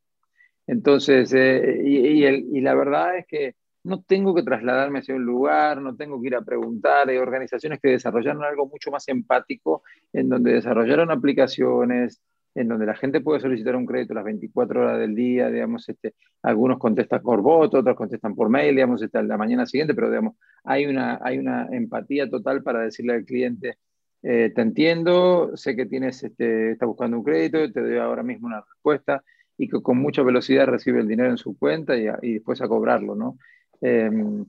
[0.66, 5.80] Entonces, eh, y, y, la verdad es que no tengo que trasladarme hacia un lugar,
[5.80, 7.08] no tengo que ir a preguntar.
[7.08, 12.22] Hay organizaciones que desarrollaron algo mucho más empático, en donde desarrollaron aplicaciones,
[12.54, 16.14] en donde la gente puede solicitar un crédito las 24 horas del día, digamos, este,
[16.42, 20.36] algunos contestan por voto, otros contestan por mail, digamos, hasta la mañana siguiente, pero digamos,
[20.64, 23.78] hay una, hay una empatía total para decirle al cliente,
[24.22, 28.46] eh, te entiendo, sé que tienes, este, estás buscando un crédito, te doy ahora mismo
[28.46, 29.24] una respuesta
[29.56, 32.68] y que con mucha velocidad recibe el dinero en su cuenta y, y después a
[32.68, 33.38] cobrarlo, ¿no?
[33.82, 34.46] Em,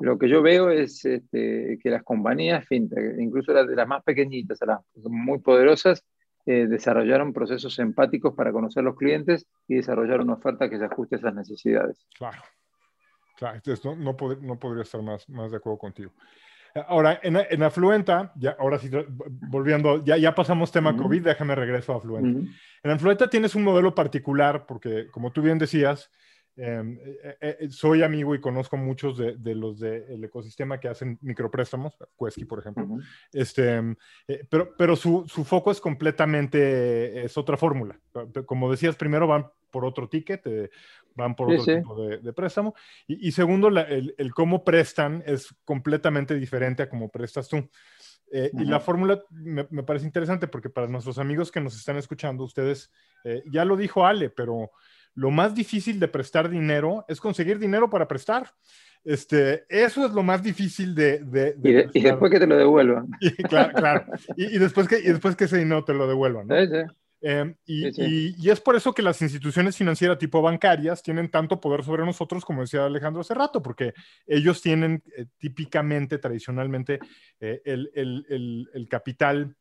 [0.00, 4.04] lo que yo veo es este, que las compañías fintech, incluso las de las más
[4.04, 6.04] pequeñitas las muy poderosas,
[6.44, 11.16] eh, desarrollaron procesos empáticos para conocer los clientes y desarrollar una oferta que se ajuste
[11.16, 12.06] a esas necesidades.
[12.16, 12.40] Claro,
[13.36, 13.56] claro.
[13.56, 16.12] Entonces, no, no, no podría estar más, más de acuerdo contigo.
[16.88, 18.90] Ahora, en, en, Afluenta, ya, ahora sí,
[19.48, 22.50] volviendo, ya, ya pasamos tema COVID, déjame regreso a Afluenta.
[22.82, 26.10] En Afluenta tienes un modelo particular porque, como tú bien decías,
[26.56, 31.18] eh, eh, eh, soy amigo y conozco muchos de, de los del ecosistema que hacen
[31.20, 32.86] micropréstamos, Quesky, por ejemplo.
[33.32, 33.96] este,
[34.48, 37.98] pero pero su, su, foco es completamente, es otra fórmula.
[38.46, 40.42] Como decías, primero van por otro ticket,
[41.14, 42.74] van por otro tipo de, préstamo.
[43.06, 47.68] Y, segundo, el, cómo prestan es completamente diferente a cómo prestas tú.
[48.32, 52.44] Eh, y la fórmula me, parece interesante porque para nuestros amigos que nos están escuchando,
[52.44, 52.90] ustedes,
[53.24, 54.72] eh, ya lo dijo Ale, pero
[55.16, 58.48] lo más difícil de prestar dinero es conseguir dinero para prestar.
[59.04, 61.18] Este, eso es lo más difícil de...
[61.18, 63.08] de, y, después que te lo devuelvan.
[63.48, 64.04] claro, claro.
[64.36, 66.46] Y, después que, y después que ese dinero te lo devuelvan.
[66.46, 66.56] ¿no?
[66.56, 66.70] Sí,
[67.28, 72.04] Em, y, es por eso que las instituciones financieras tipo bancarias tienen tanto poder sobre
[72.04, 73.94] nosotros, como decía Alejandro hace rato, porque
[74.26, 77.00] ellos tienen eh, típicamente, tradicionalmente,
[77.40, 79.56] eh, el, el, el, capital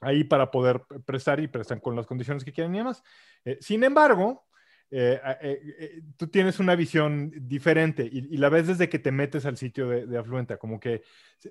[0.00, 3.02] ahí para poder prestar y prestan con las condiciones que quieren y demás.
[3.44, 4.46] Eh, sin embargo,
[4.90, 9.56] eh, eh, tú tienes una visión diferente y, la ves desde que te metes al
[9.56, 11.02] sitio de, Afluenta, como que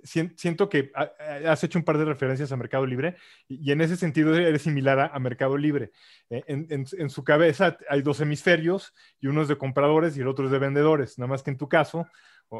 [0.04, 3.16] siento que has hecho un par de referencias a Mercado Libre
[3.48, 5.92] y, en ese sentido eres similar a, Mercado Libre.
[6.30, 10.46] En, en, su cabeza hay dos hemisferios y uno es de compradores y el otro
[10.46, 12.08] es de vendedores, nada más que en tu caso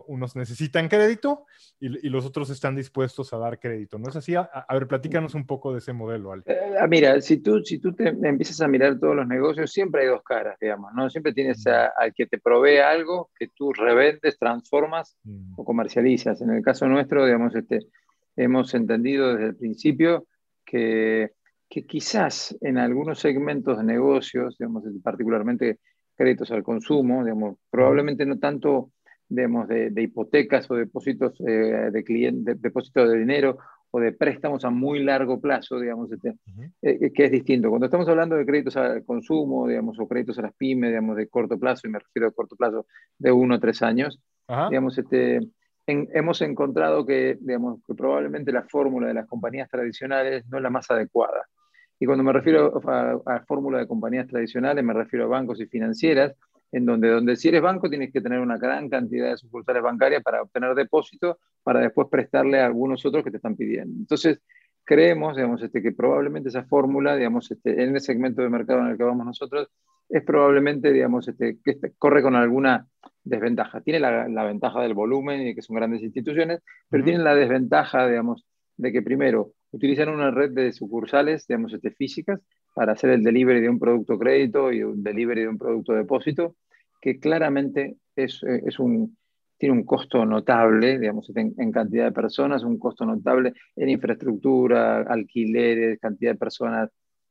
[0.08, 1.46] unos necesitan crédito
[1.80, 3.98] y, los otros están dispuestos a dar crédito.
[3.98, 4.36] ¿No es así?
[4.36, 6.44] A, ver, platícanos un poco de ese modelo, Ale.
[6.46, 10.04] Eh, ah, mira, si tú, si tú te empiezas a mirar todos los negocios, siempre
[10.04, 11.10] hay dos caras, digamos, ¿no?
[11.10, 15.54] Siempre tienes al que te provee algo que tú revendes, transformas mm.
[15.58, 16.42] o comercializas.
[16.42, 17.88] En el caso nuestro, digamos, este,
[18.36, 20.28] hemos entendido desde el principio
[20.66, 21.34] que,
[21.70, 25.80] que quizás en algunos segmentos de negocios, digamos, particularmente
[26.16, 28.92] créditos al consumo, digamos, probablemente no tanto
[29.30, 33.58] de, de, hipotecas o depósitos eh, de, cliente, depósitos de dinero
[33.92, 36.36] o de préstamos a muy largo plazo, digamos, este,
[36.82, 37.70] eh, que es distinto.
[37.70, 41.28] Cuando estamos hablando de créditos al consumo, digamos, o créditos a las pymes, digamos, de
[41.28, 44.20] corto plazo, y me refiero a corto plazo de uno o tres años,
[44.70, 45.40] digamos, este,
[45.88, 50.70] hemos encontrado que, digamos, que probablemente la fórmula de las compañías tradicionales no es la
[50.70, 51.46] más adecuada.
[51.98, 55.68] Y cuando me refiero a, a fórmula de compañías tradicionales, me refiero a bancos y
[55.68, 56.36] financieras,
[56.76, 60.22] en donde, donde si eres banco tienes que tener una gran cantidad de sucursales bancarias
[60.22, 63.98] para obtener depósitos, para después prestarle a algunos otros que te están pidiendo.
[63.98, 64.42] Entonces,
[64.84, 68.88] creemos, digamos, este, que probablemente esa fórmula, digamos, este, en el segmento de mercado en
[68.88, 69.70] el que vamos nosotros,
[70.10, 72.86] es probablemente, digamos, este, que este, corre con alguna
[73.24, 73.80] desventaja.
[73.80, 76.60] Tiene la, la, ventaja del volumen y que son grandes instituciones,
[76.90, 81.92] pero tiene la desventaja, digamos, de que primero utilizan una red de sucursales, digamos, este,
[81.92, 82.42] físicas
[82.76, 86.58] para hacer el delivery de un producto crédito y un delivery de un producto depósito,
[87.06, 89.16] que claramente es, eh, es un,
[89.60, 96.00] tiene un costo notable, digamos, en, cantidad de personas, un costo notable en infraestructura, alquileres,
[96.00, 96.90] cantidad de personas,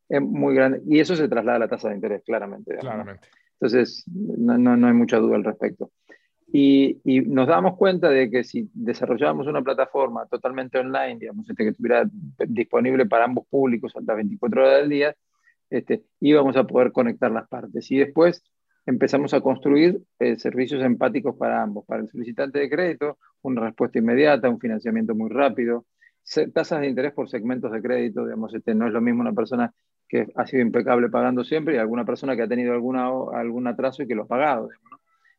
[0.08, 0.80] es muy grande.
[0.86, 2.76] Y eso se traslada a la tasa de interés, claramente.
[2.76, 3.26] claramente.
[3.54, 5.90] Entonces, no, no, no, hay mucha duda al respecto.
[6.52, 11.64] Y, y, nos damos cuenta de que si desarrollábamos una plataforma totalmente online, digamos, este,
[11.64, 12.08] que estuviera
[12.46, 15.16] disponible para ambos públicos a las 24 horas del día,
[15.68, 17.90] este, íbamos a poder conectar las partes.
[17.90, 18.40] Y después
[18.86, 23.98] empezamos a construir eh, servicios empáticos para ambos, para el solicitante de crédito, una respuesta
[23.98, 25.86] inmediata, un financiamiento muy rápido,
[26.52, 29.72] tasas de interés por segmentos de crédito, digamos, este, no es lo mismo una persona
[30.08, 34.02] que ha sido impecable pagando siempre y alguna persona que ha tenido alguna, algún atraso
[34.02, 34.68] y que lo ha pagado.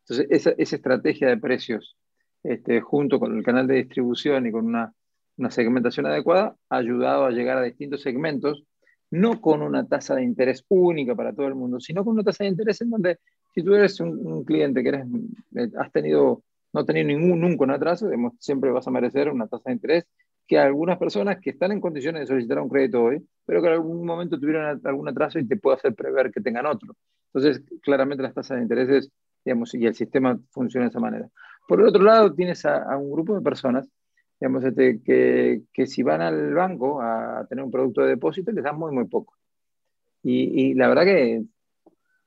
[0.01, 1.97] Entonces, esa, esa, estrategia de precios,
[2.43, 4.93] este, junto con el canal de distribución y con una,
[5.37, 8.63] una segmentación adecuada, ha ayudado a llegar a distintos segmentos
[9.11, 12.43] no con una tasa de interés única para todo el mundo, sino con una tasa
[12.43, 13.19] de interés en donde
[13.53, 15.05] si tú eres un, cliente que eres,
[15.55, 19.47] eh, has tenido, no has tenido ningún, nunca un atraso, siempre vas a merecer una
[19.47, 20.05] tasa de interés
[20.47, 23.73] que algunas personas que están en condiciones de solicitar un crédito hoy, pero que en
[23.73, 26.95] algún momento tuvieron algún atraso y te puede hacer prever que tengan otro.
[27.33, 29.09] Entonces, claramente las tasas de intereses,
[29.43, 31.27] digamos, y el sistema funciona de esa manera.
[31.67, 33.87] Por el otro lado, tienes a un grupo de personas
[34.45, 38.63] digamos, este, que, que, si van al banco a tener un producto de depósito, les
[38.63, 39.33] dan muy, muy poco.
[40.21, 41.43] Y, y, la verdad que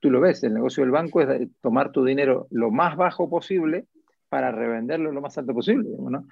[0.01, 3.85] tú lo ves, el negocio del banco es tomar tu dinero lo más bajo posible
[4.27, 5.89] para revenderlo lo más alto posible.
[5.97, 6.27] ¿no?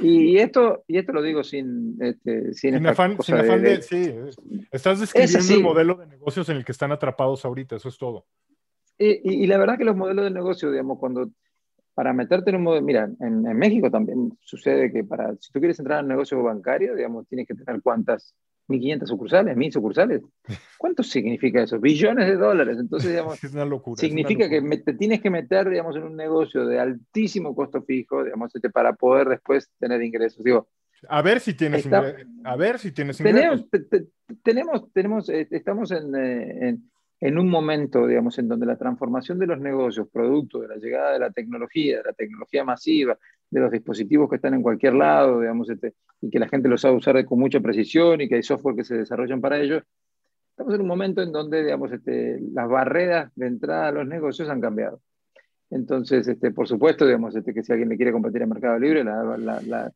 [0.00, 4.12] Y, esto, y esto lo digo sin, este, sin, afán, sin afán de, Sí,
[4.70, 8.26] estás describiendo el modelo de negocios en el que están atrapados ahorita, eso es todo.
[8.98, 11.30] Y, y, la verdad que los modelos de negocio, digamos, cuando
[11.94, 15.78] para meterte en un modelo, mira, en, México también sucede que para, si tú quieres
[15.78, 18.34] entrar al negocio bancario, digamos, tienes que tener cuántas,
[18.68, 20.22] 1.500 sucursales, 1.000 sucursales.
[20.78, 21.80] ¿Cuánto significa eso?
[21.80, 22.78] Billones de dólares.
[22.78, 26.64] Entonces, digamos, es una locura, significa que te tienes que meter, digamos, en un negocio
[26.66, 30.44] de altísimo costo fijo, digamos, este, para poder después tener ingresos.
[30.44, 30.68] Digo,
[31.08, 32.26] a ver si tienes ingresos.
[32.44, 33.66] A ver si tienes ingresos.
[34.42, 36.90] Tenemos, tenemos, eh, estamos en, eh, en
[37.20, 41.12] en un momento, digamos, en donde la transformación de los negocios, producto de la llegada
[41.12, 43.18] de la tecnología, de la tecnología masiva,
[43.50, 46.80] de los dispositivos que están en cualquier lado, digamos, este, y que la gente los
[46.80, 49.82] sabe usar con mucha precisión y que hay software que se desarrollan para ello,
[50.50, 54.48] estamos en un momento en donde, digamos, este, las barreras de entrada a los negocios
[54.48, 55.00] han cambiado.
[55.70, 59.04] Entonces, este, por supuesto, digamos, este, que si alguien le quiere competir en Mercado Libre,
[59.04, 59.92] la, la,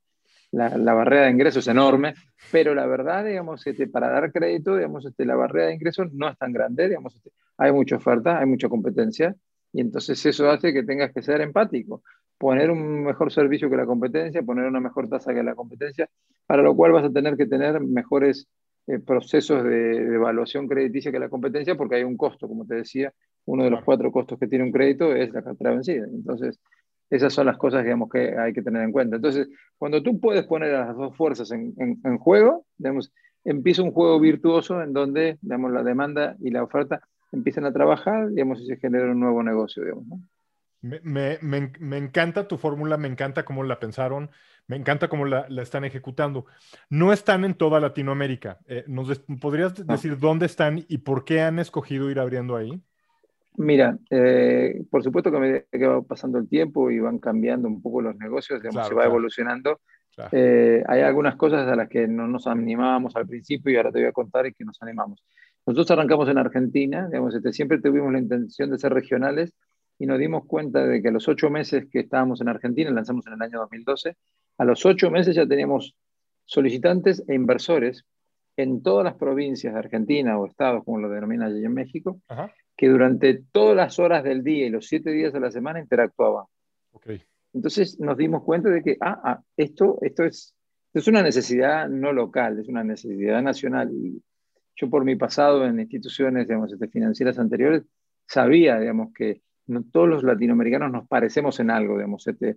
[0.54, 2.14] barrera de ingresos es enorme,
[2.50, 6.28] pero la verdad, digamos, este, para dar crédito, digamos, este, la barrera de ingresos no
[6.28, 9.34] es tan grande, digamos, este, hay mucha oferta, hay mucha competencia,
[9.72, 12.02] y entonces eso hace que tengas que ser empático,
[12.38, 16.08] poner un mejor servicio que la competencia, poner una mejor tasa que la competencia,
[16.46, 18.48] para lo cual vas a tener que tener mejores
[18.86, 23.12] eh, procesos de, evaluación crediticia que la competencia, porque hay un costo, como te decía,
[23.46, 26.04] uno de los cuatro costos que tiene un crédito es la cartera vencida.
[26.04, 26.60] Entonces,
[27.10, 29.16] esas son las cosas, digamos, que hay que tener en cuenta.
[29.16, 33.12] Entonces, cuando tú puedes poner a las dos fuerzas en, en, juego, digamos,
[33.44, 37.00] empieza un juego virtuoso en donde, digamos, la demanda y la oferta
[37.32, 40.20] empiezan a trabajar, digamos, y se genera un nuevo negocio, digamos, ¿no?
[40.84, 44.30] Me, me, me, encanta tu fórmula, me encanta cómo la pensaron,
[44.66, 46.44] me encanta cómo la, la están ejecutando.
[46.90, 48.58] No están en toda Latinoamérica.
[48.66, 52.82] Eh, ¿Nos podrías decir dónde están y por qué han escogido ir abriendo ahí?
[53.56, 58.02] Mira, eh, por supuesto que, que va pasando el tiempo y van cambiando un poco
[58.02, 59.80] los negocios, digamos, se va evolucionando.
[60.32, 64.00] Eh, hay algunas cosas a las que no nos animábamos al principio y ahora te
[64.00, 65.24] voy a contar y que nos animamos.
[65.66, 69.54] Nosotros arrancamos en Argentina, digamos, este, siempre tuvimos la intención de ser regionales
[69.98, 73.26] y nos dimos cuenta de que a los ocho meses que estábamos en Argentina, lanzamos
[73.26, 74.16] en el año 2012,
[74.58, 75.96] a los ocho meses ya teníamos
[76.44, 78.04] solicitantes e inversores
[78.56, 82.20] en todas las provincias de Argentina o estados, como lo denomina allí en México,
[82.76, 86.46] que durante todas las horas del día y los siete días de la semana interactuaban.
[87.52, 90.54] Entonces nos dimos cuenta de que ah, ah, esto, esto, es,
[90.92, 93.92] es una necesidad no local, es una necesidad nacional.
[93.92, 94.20] Y
[94.74, 97.84] yo por mi pasado en instituciones digamos, este, financieras anteriores
[98.26, 102.56] sabía digamos, que no todos los latinoamericanos nos parecemos en algo, digamos, este,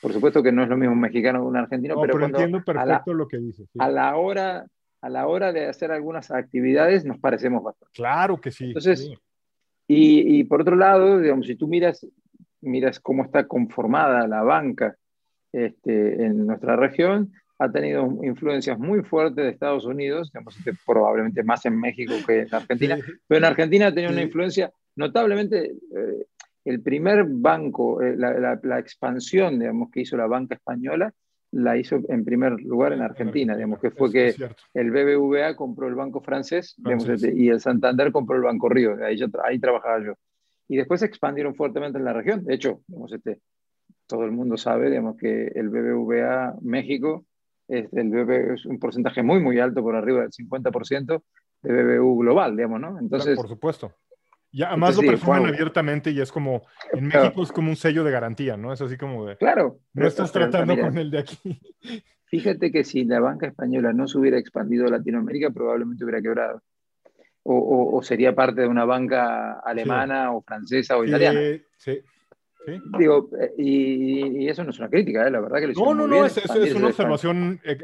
[0.00, 3.12] por supuesto que no es lo mismo un mexicano que un argentino, pero, entiendo perfecto
[3.12, 3.68] lo que dices.
[3.78, 4.66] A la hora
[5.00, 7.94] a la hora de hacer algunas actividades nos parecemos bastante.
[7.94, 8.64] Claro que sí.
[8.64, 9.08] Entonces,
[9.88, 12.06] Y, y, por otro lado, digamos, si tú miras,
[12.60, 14.96] miras cómo está conformada la banca
[15.52, 21.42] este, en nuestra región, ha tenido influencias muy fuertes de Estados Unidos, digamos, este, probablemente
[21.42, 26.26] más en México que en Argentina, pero en Argentina ha tenido una influencia notablemente eh,
[26.64, 31.12] el primer banco, eh, la, expansión, digamos, que hizo la banca española,
[31.50, 34.34] la hizo en primer lugar en Argentina, digamos, que fue que
[34.74, 39.18] el BBVA compró el banco francés, este, y el Santander compró el Banco Río, ahí,
[39.44, 40.14] ahí trabajaba yo.
[40.68, 42.44] Y después se expandieron fuertemente en la región.
[42.44, 43.40] De hecho, digamos, este,
[44.06, 47.24] todo el mundo sabe, digamos, que el BBVA México
[47.66, 51.22] es, el es un porcentaje muy, muy alto, por arriba del 50%
[51.62, 52.98] de BBU global, digamos, ¿no?
[52.98, 53.92] Entonces, por supuesto.
[54.50, 58.10] Y además lo perfuman abiertamente y es como, en México es como un sello de
[58.10, 58.72] garantía, ¿no?
[58.72, 59.36] Es así como de...
[59.36, 59.80] Claro.
[59.92, 61.60] No estás tratando con el de aquí.
[62.26, 66.62] Fíjate que si la banca española no se hubiera expandido a Latinoamérica, probablemente hubiera quebrado.
[67.42, 71.40] O, o, sería parte de una banca alemana o francesa o italiana.
[71.78, 72.00] Sí,
[72.98, 75.30] Digo, eh, y, eso no es una crítica, ¿eh?
[75.30, 77.76] la verdad que No, no, no, es, es, una observación e,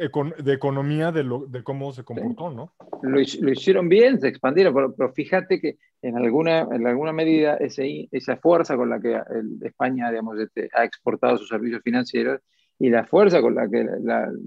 [0.42, 2.72] de economía de, lo, de cómo se comportó, ¿no?
[3.02, 8.08] Lo, lo, hicieron bien, se expandieron, pero, fíjate que en alguna, en alguna medida ese,
[8.10, 9.20] esa fuerza con la que
[9.62, 12.40] España digamos, este, ha exportado sus servicios financieros
[12.78, 13.86] y la fuerza con la que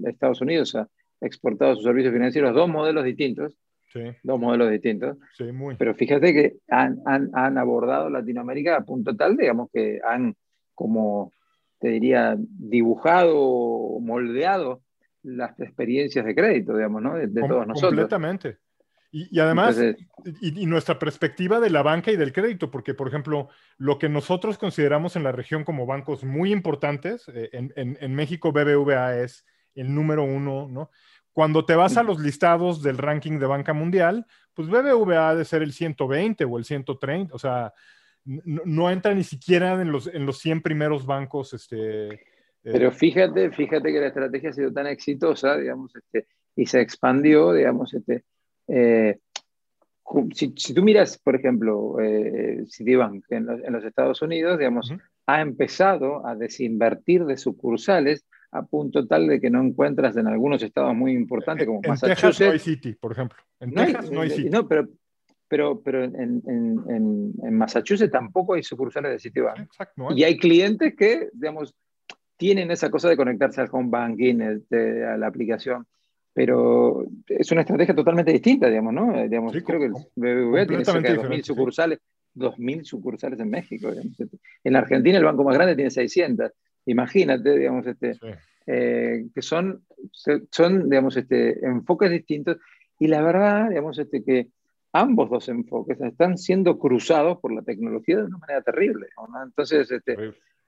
[0.04, 0.88] Estados Unidos ha
[1.20, 3.56] exportado sus servicios financieros, dos modelos distintos,
[4.22, 5.16] Dos modelos distintos.
[5.78, 10.36] Pero fíjate que han, han, han, abordado Latinoamérica a punto tal, digamos, que han,
[10.74, 11.32] como
[11.78, 14.82] te diría, dibujado, moldeado
[15.22, 17.14] las experiencias de crédito, digamos, ¿no?
[17.14, 17.90] De, todos nosotros.
[17.90, 18.58] Completamente.
[19.10, 19.80] Y, además,
[20.42, 23.48] y, nuestra perspectiva de la banca y del crédito, porque, por ejemplo,
[23.78, 28.14] lo que nosotros consideramos en la región como bancos muy importantes, eh, en, en, en
[28.14, 30.90] México BBVA es el número uno, ¿no?
[31.38, 35.44] Cuando te vas a los listados del ranking de banca mundial, pues BBVA ha de
[35.44, 37.72] ser el 120 o el 130, o sea,
[38.24, 41.54] no, entra ni siquiera en los, en los 100 primeros bancos.
[41.54, 42.20] Este, eh.
[42.60, 47.52] Pero fíjate, fíjate que la estrategia ha sido tan exitosa, digamos, este, y se expandió,
[47.52, 48.24] digamos, este,
[48.66, 49.18] eh,
[50.34, 54.92] si, tú miras, por ejemplo, eh, Citibank en los, en los, Estados Unidos, digamos,
[55.26, 60.62] ha empezado a desinvertir de sucursales a punto tal de que no encuentras en algunos
[60.62, 62.38] estados muy importantes como en Massachusetts.
[62.38, 63.38] Texas no hay City, por ejemplo.
[63.60, 64.50] En no Texas hay, no hay City.
[64.50, 64.88] No, pero,
[65.48, 69.60] pero, pero en, en, en, Massachusetts tampoco hay sucursales de Citibank.
[69.60, 71.74] Exacto, y hay clientes que, digamos,
[72.36, 75.86] tienen esa cosa de conectarse al home banking, este, a la aplicación.
[76.32, 79.12] Pero es una estrategia totalmente distinta, digamos, ¿no?
[79.28, 81.98] Digamos, creo que el BBVA tiene cerca de 2.000 sucursales,
[82.36, 83.90] 2.000 sucursales en México.
[84.62, 86.52] En Argentina el banco más grande tiene 600
[86.90, 88.18] imagínate, digamos, este,
[88.66, 89.84] eh, que son,
[90.50, 92.58] son, digamos, este, enfoques distintos.
[92.98, 94.48] Y la verdad, digamos, este, que
[94.92, 99.08] ambos dos enfoques están siendo cruzados por la tecnología de una manera terrible.
[99.44, 100.16] Entonces, este,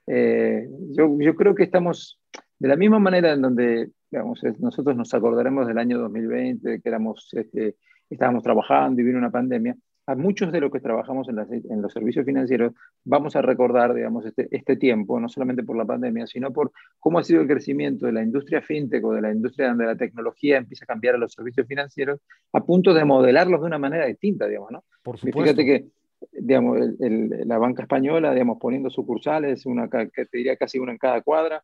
[0.07, 2.19] eh, yo, yo, creo que estamos
[2.59, 7.29] de la misma manera en donde, digamos, nosotros nos acordaremos del año 2020, que éramos,
[7.33, 7.75] este,
[8.09, 9.75] estábamos trabajando y vino una pandemia
[10.11, 12.73] a muchos de los que trabajamos en, en, los servicios financieros
[13.05, 17.19] vamos a recordar, digamos, este, este, tiempo, no solamente por la pandemia, sino por cómo
[17.19, 20.57] ha sido el crecimiento de la industria fintech o de la industria donde la tecnología
[20.57, 22.19] empieza a cambiar a los servicios financieros
[22.51, 24.83] a punto de modelarlos de una manera distinta, digamos, ¿no?
[25.01, 25.41] Por supuesto.
[25.41, 25.85] Fíjate que,
[26.33, 31.21] digamos, la banca española, digamos, poniendo sucursales, una, que te diría casi una en cada
[31.21, 31.63] cuadra,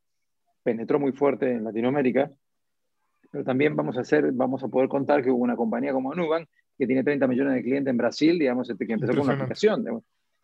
[0.63, 2.31] penetró muy fuerte en Latinoamérica,
[3.31, 6.47] pero también vamos a hacer, vamos a poder contar que hubo una compañía como Nubank
[6.77, 9.83] que tiene 30 millones de clientes en Brasil, digamos, este, que empezó con una aplicación.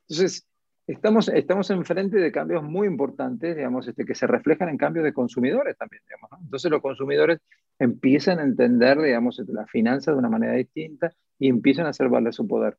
[0.07, 0.47] Entonces,
[0.87, 5.13] estamos, estamos enfrente de cambios muy importantes, digamos, este, que se reflejan en cambios de
[5.13, 7.39] consumidores también, digamos, Entonces los consumidores
[7.79, 12.09] empiezan a entender, digamos, este, la finanza de una manera distinta y empiezan a hacer
[12.09, 12.77] valer su poder.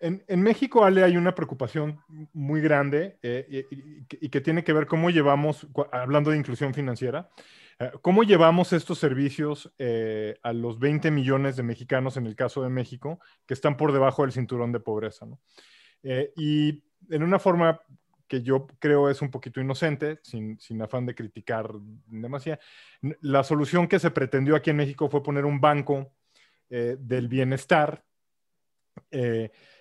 [0.00, 2.00] En, en, México, Ale, hay una preocupación
[2.32, 7.28] muy grande eh, y, que tiene que ver cómo llevamos, hablando de inclusión financiera,
[8.02, 12.68] cómo llevamos estos servicios eh, a los 20 millones de mexicanos, en el caso de
[12.68, 15.26] México, que están por debajo del cinturón de pobreza.
[15.26, 15.40] ¿no?
[16.02, 17.78] y en una forma
[18.26, 21.70] que yo creo es un poquito inocente, sin, sin afán de criticar
[22.06, 22.60] demasiado,
[23.20, 26.12] la solución que se pretendió aquí en México fue poner un banco
[26.68, 28.04] del bienestar.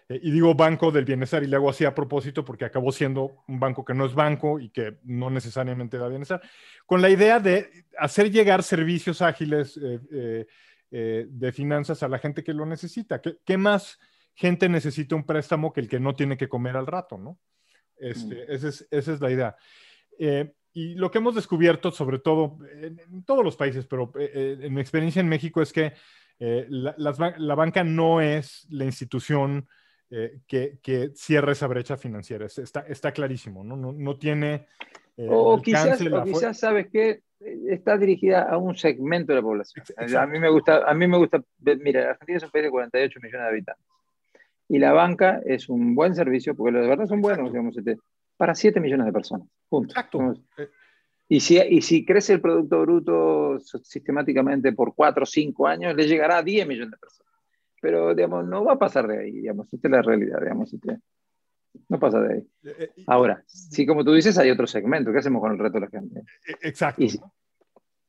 [0.09, 2.91] Eh, eh, y digo banco del bienestar y le hago así a propósito porque acabó
[2.91, 6.41] siendo un banco que no es banco y que no necesariamente da bienestar,
[6.85, 10.47] con la idea de hacer llegar servicios ágiles eh,
[10.91, 13.21] eh, de finanzas a la gente que lo necesita.
[13.21, 13.99] ¿Qué, más
[14.33, 17.17] gente necesita un préstamo que el que no tiene que comer al rato?
[17.17, 17.37] ¿no?
[17.97, 18.65] Este, mm.
[18.91, 19.55] esa, es, la idea.
[20.73, 25.19] y lo que hemos descubierto, sobre todo en, todos los países, pero en mi experiencia
[25.19, 25.93] en México, es que
[26.39, 29.67] la, la banca no es la institución
[30.11, 32.45] eh, que, que, cierre esa brecha financiera.
[32.45, 33.75] Está, está clarísimo, ¿no?
[33.75, 34.67] No, no tiene...
[35.17, 39.85] Eh, o, quizás, o quizás, ¿sabes que Está dirigida a un segmento de la población.
[40.17, 43.19] A mí me gusta, a mí me gusta, mira, Argentina es un país de 48
[43.21, 43.85] millones de habitantes.
[44.67, 47.97] Y la banca es un buen servicio, porque los de verdad son buenos, digamos, este,
[48.35, 49.47] para 7 millones de personas.
[49.69, 49.91] Punto.
[49.91, 50.33] Exacto.
[50.57, 50.67] Eh,
[51.29, 56.07] y si, y si crece el Producto Bruto sistemáticamente por 4 o 5 años, le
[56.07, 57.28] llegará a 10 millones de personas
[57.81, 60.99] pero digamos, no va a pasar de ahí, digamos, esta es la realidad, digamos, este,
[61.87, 62.47] no pasa de ahí.
[62.63, 65.79] Eh, eh, Ahora, sí, como tú dices, hay otro segmento, ¿qué hacemos con el resto
[65.79, 66.19] de la gente?
[66.19, 67.03] Eh, exacto.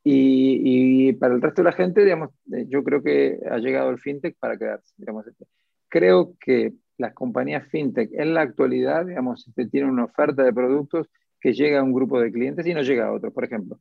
[0.03, 3.99] Y, y, para el resto de la gente, digamos, yo creo que ha llegado el
[3.99, 5.45] fintech para quedarse, digamos, este.
[5.89, 11.09] creo que las compañías fintech en la actualidad, digamos, este, tienen una oferta de productos
[11.39, 13.33] que llega a un grupo de clientes y no llega a otros.
[13.33, 13.79] Por ejemplo,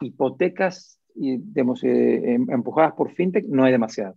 [0.00, 4.16] hipotecas y, digamos, em, empujadas por fintech no hay demasiado.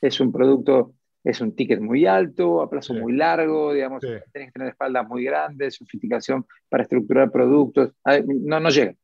[0.00, 0.94] Es un producto,
[1.24, 5.24] es un ticket muy alto, a plazo muy largo, digamos, tienes que tener espaldas muy
[5.24, 7.92] grandes, sofisticación para estructurar productos.
[8.26, 8.94] No, no llega.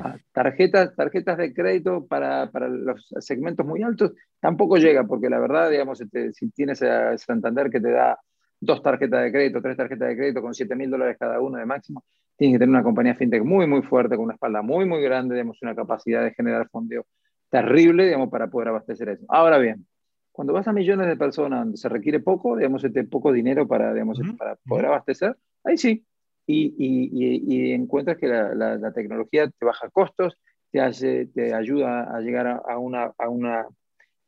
[0.00, 5.38] Ah, tarjetas, tarjetas de crédito para, para, los segmentos muy altos tampoco llega, porque la
[5.38, 8.18] verdad, digamos, este, si tienes a Santander que te da
[8.60, 11.66] dos tarjetas de crédito, tres tarjetas de crédito con 7 mil dólares cada uno de
[11.66, 12.04] máximo,
[12.36, 15.34] tienes que tener una compañía fintech muy, muy fuerte, con una espalda muy, muy grande,
[15.34, 17.06] digamos, una capacidad de generar fondeo
[17.50, 19.24] terrible, digamos, para poder abastecer eso.
[19.28, 19.86] Ahora bien,
[20.34, 23.92] cuando vas a millones de personas donde se requiere poco, digamos, este, poco dinero para,
[23.92, 26.04] digamos, este, para poder abastecer, ahí sí.
[26.44, 30.36] Y, y, y, encuentras que la, la, tecnología te baja costos,
[30.72, 33.68] te, hace, te ayuda a llegar a, una, a una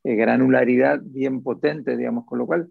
[0.04, 2.70] eh, granularidad bien potente, digamos, con lo cual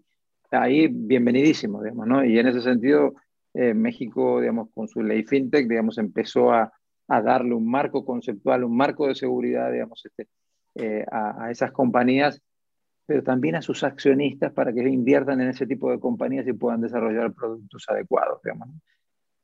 [0.50, 2.24] ahí bienvenidísimo, digamos, ¿no?
[2.24, 3.16] Y en ese sentido,
[3.52, 6.72] eh, México, digamos, con su ley fintech, digamos, empezó a,
[7.06, 10.26] a, darle un marco conceptual, un marco de seguridad, digamos, este,
[10.76, 12.40] eh, a, a, esas compañías
[13.06, 16.80] pero también a sus accionistas para que inviertan en ese tipo de compañías y puedan
[16.80, 18.42] desarrollar productos adecuados.
[18.42, 18.68] Digamos.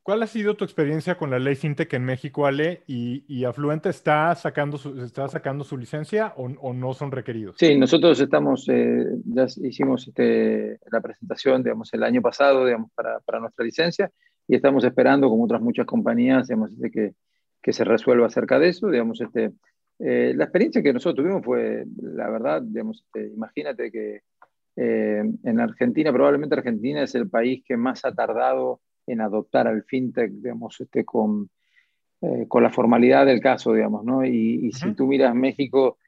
[0.03, 2.83] ¿Cuál ha sido tu experiencia con la ley FinTech en México, Ale?
[2.89, 7.55] ¿Y, y Afluente está sacando su, está sacando su licencia o, o no son requeridos?
[7.57, 13.21] Sí, nosotros estamos, eh, ya hicimos este, la presentación, digamos, el año pasado, digamos, para,
[13.21, 14.11] para, nuestra licencia
[14.49, 17.13] y estamos esperando, como otras muchas compañías, digamos, este, que,
[17.63, 19.53] que se resuelva acerca de eso, digamos, este,
[19.99, 24.23] eh, la experiencia que nosotros tuvimos fue, la verdad, digamos, este, imagínate que
[24.77, 29.85] eh, en Argentina, probablemente Argentina es el país que más ha tardado en adoptar al
[29.85, 31.51] fintech, digamos, este, con,
[32.21, 34.25] eh, con la formalidad del caso, digamos, ¿no?
[34.25, 35.99] Y, si tú miras México,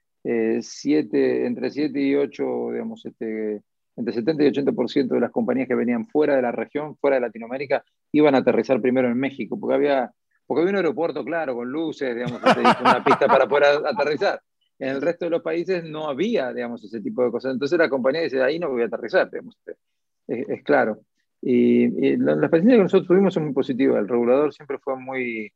[0.60, 3.62] siete, entre 7 y 8, digamos, este,
[3.96, 7.20] entre 70 y 80% de las compañías que venían fuera de la región, fuera de
[7.20, 10.12] Latinoamérica, iban a aterrizar primero en México, porque había
[10.46, 12.40] porque había un aeropuerto, claro, con luces, digamos,
[12.80, 14.40] una pista para poder aterrizar.
[14.78, 17.52] En el resto de los países no había, digamos, ese tipo de cosas.
[17.52, 21.00] Entonces la compañía dice, ahí no voy a aterrizar, digamos, es, es claro.
[21.46, 23.98] Y, la, experiencia que nosotros tuvimos es muy positiva.
[23.98, 25.52] El regulador siempre fue muy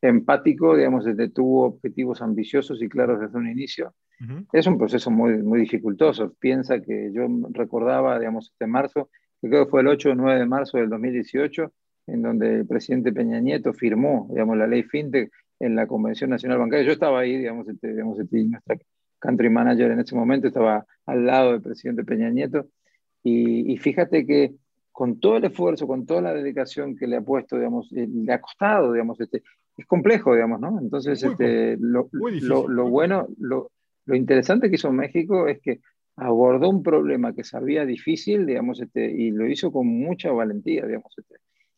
[0.00, 3.94] empático, digamos, desde tuvo objetivos ambiciosos y claros desde un inicio.
[4.50, 6.32] Es un proceso muy, muy dificultoso.
[6.38, 9.10] Piensa que yo recordaba, digamos, este marzo,
[9.42, 11.70] que creo que fue el 8 o 9 de marzo del 2018,
[12.06, 16.58] en donde el presidente Peña Nieto firmó, digamos, la ley FinTech en la Convención Nacional
[16.58, 16.86] Bancaria.
[16.86, 18.76] Yo estaba ahí, digamos, este, digamos este, nuestra
[19.18, 22.68] country manager en ese momento estaba al lado del presidente Peña Nieto.
[23.28, 24.54] Y, fíjate que
[24.92, 28.32] con todo el esfuerzo, con toda la dedicación que le ha puesto, digamos, eh, le
[28.32, 29.42] ha costado, digamos, este,
[29.76, 30.78] es complejo, digamos, ¿no?
[30.80, 33.72] Entonces, este, lo, lo, bueno, lo,
[34.04, 35.80] lo, interesante que hizo México es que
[36.14, 41.12] abordó un problema que sabía difícil, digamos, este, y lo hizo con mucha valentía, digamos.
[41.18, 41.34] Este.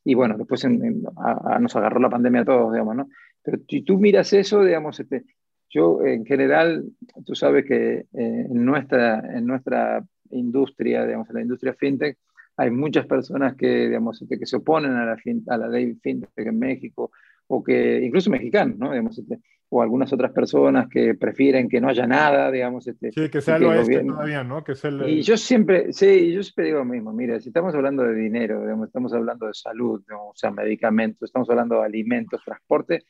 [0.09, 3.11] Y bueno, después nos agarró la pandemia a todos, digamos, ¿no?
[3.43, 5.25] Pero si tú miras eso, digamos, este,
[5.69, 6.83] yo en general,
[7.27, 12.17] tú sabes que eh, en, nuestra, en nuestra industria, digamos, en la industria fintech,
[12.57, 16.31] hay muchas personas que, digamos, este, que se oponen a la, a la ley fintech
[16.39, 17.11] en México,
[17.47, 18.93] o que, incluso mexicanos, ¿no?
[18.93, 19.41] Digamos, este,
[19.71, 22.87] o algunas otras personas que prefieren que no haya nada, digamos.
[22.87, 24.65] Este, sí, que sea lo oeste todavía, ¿no?
[24.65, 25.09] Que el...
[25.09, 28.63] Y yo siempre, sí, yo siempre digo lo mismo, mira, si estamos hablando de dinero,
[28.63, 33.05] digamos, estamos hablando de salud, o sea, medicamentos, estamos hablando de alimentos, transporte,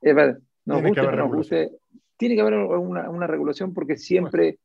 [0.00, 1.70] es verdad, nos guste, que nos guste,
[2.16, 4.58] tiene que haber una, una regulación porque siempre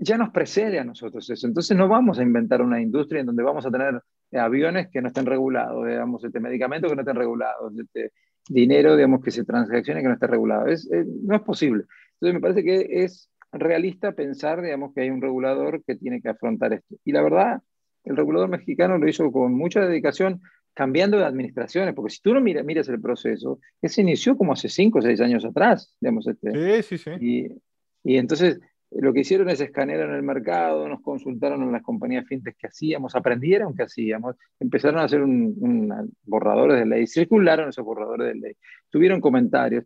[0.00, 1.46] ya nos precede a nosotros eso.
[1.46, 4.00] Entonces no vamos a inventar una industria en donde vamos a tener
[4.32, 8.12] aviones que no estén regulados, digamos, este, medicamentos que no estén regulados, este,
[8.48, 10.66] dinero, digamos, que se transaccione que no esté regulado.
[10.66, 11.84] Es, no es posible.
[12.14, 16.28] Entonces me parece que es realista pensar, digamos, que hay un regulador que tiene que
[16.28, 16.96] afrontar esto.
[17.04, 17.62] Y la verdad,
[18.04, 20.40] el regulador mexicano lo hizo con mucha dedicación,
[20.74, 24.68] cambiando de administraciones, porque si tú no miras, miras el proceso, ese inició como hace
[24.68, 26.26] cinco o seis años atrás, digamos.
[26.26, 27.10] Este, sí, sí, sí.
[27.24, 28.60] Y, y entonces
[28.92, 32.66] lo que hicieron es escanear en el mercado, nos consultaron en las compañías fintech que
[32.66, 38.34] hacíamos, aprendieron que hacíamos, empezaron a hacer un, borradores de ley, circularon esos borradores de
[38.34, 38.56] ley,
[38.90, 39.84] tuvieron comentarios.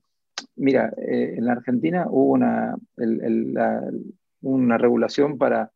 [0.57, 2.74] Mira, eh, en la Argentina hubo una,
[4.40, 5.70] una regulación para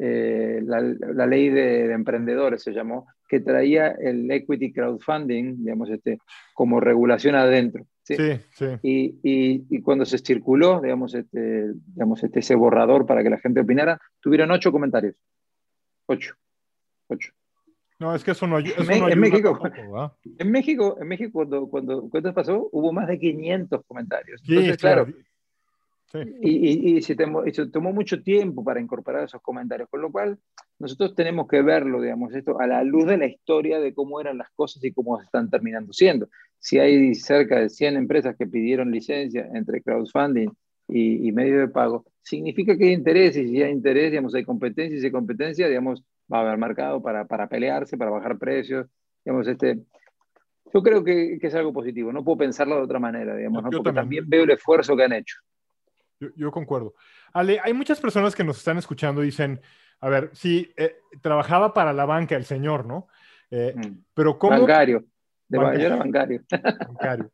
[0.00, 6.18] eh, la, ley de, emprendedores, se llamó, que traía el equity crowdfunding, digamos, este,
[6.54, 7.84] como regulación adentro.
[8.16, 8.40] ¿Sí?
[8.50, 13.38] Sí, Y, y, cuando se circuló, digamos, este, digamos este, ese borrador para que la
[13.38, 15.16] gente opinara, tuvieron ocho comentarios.
[16.06, 16.34] Ocho.
[17.08, 17.32] Ocho.
[17.98, 19.58] No, es que eso no, eso en, México,
[20.38, 24.40] en México, en México cuando, cuando, cuando, pasó, hubo más de 500 comentarios.
[24.46, 25.08] Entonces, claro,
[26.40, 30.38] y, y, se tomó, se tomó, mucho tiempo para incorporar esos comentarios, con lo cual
[30.78, 34.38] nosotros tenemos que verlo, digamos, esto a la luz de la historia de cómo eran
[34.38, 36.28] las cosas y cómo están terminando siendo.
[36.58, 40.48] Si hay cerca de 100 empresas que pidieron licencia entre crowdfunding
[40.88, 44.44] y, y medio de pago, significa que hay interés y si hay interés, digamos, hay
[44.44, 48.38] competencia y si hay competencia, digamos, va a haber mercado para, para pelearse, para bajar
[48.38, 48.86] precios,
[49.24, 49.78] digamos, este,
[50.72, 53.70] yo creo que, que, es algo positivo, no puedo pensarlo de otra manera, digamos, ¿no?
[53.70, 55.38] porque también veo el esfuerzo que han hecho.
[56.34, 56.94] Yo, concuerdo.
[57.32, 59.60] Ale, hay muchas personas que nos están escuchando y dicen,
[60.00, 63.06] a ver, sí, eh, trabajaba para la banca el señor, ¿no?
[63.50, 64.04] Eh, mm.
[64.14, 64.58] Pero ¿cómo?
[64.58, 65.04] Bancario.
[65.48, 65.86] De bancario.
[65.86, 66.42] era bancario.
[66.88, 67.30] bancario.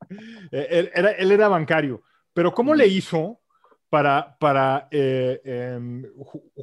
[0.50, 2.02] Eh, él, era, él, era, bancario.
[2.32, 3.40] Pero ¿cómo le hizo
[3.88, 6.04] para, para em,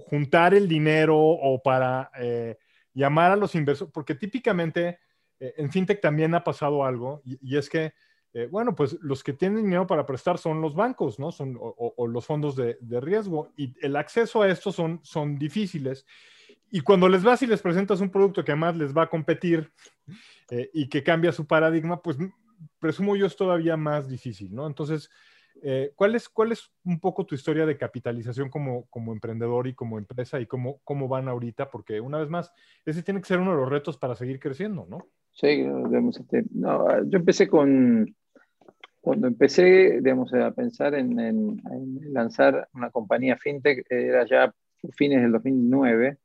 [0.09, 2.11] juntar el dinero o para
[2.93, 3.91] llamar a los inversores?
[3.93, 4.99] Porque típicamente
[5.39, 7.93] en FinTech también ha pasado algo y es que
[8.33, 11.31] eh, bueno, pues los que tienen dinero para prestar son los bancos, ¿no?
[11.31, 13.51] Son, o, los fondos de, riesgo.
[13.57, 16.05] Y el acceso a estos son, son difíciles.
[16.71, 19.69] Y cuando les vas y les presentas un producto que además les va a competir
[20.49, 22.17] eh, y que cambia su paradigma, pues
[22.79, 24.67] presumo yo es todavía más difícil, ¿no?
[24.67, 25.09] Entonces,
[25.63, 29.73] eh, ¿cuál, es, ¿cuál es un poco tu historia de capitalización como, como emprendedor y
[29.73, 31.69] como empresa y cómo, cómo van ahorita?
[31.69, 32.53] Porque una vez más,
[32.85, 35.09] ese tiene que ser uno de los retos para seguir creciendo, ¿no?
[35.33, 35.65] Sí,
[36.19, 38.15] este, no, yo empecé con,
[39.01, 41.61] cuando empecé, digamos, a pensar en,
[42.13, 44.53] lanzar una compañía fintech, era ya
[44.95, 46.17] fines del 2009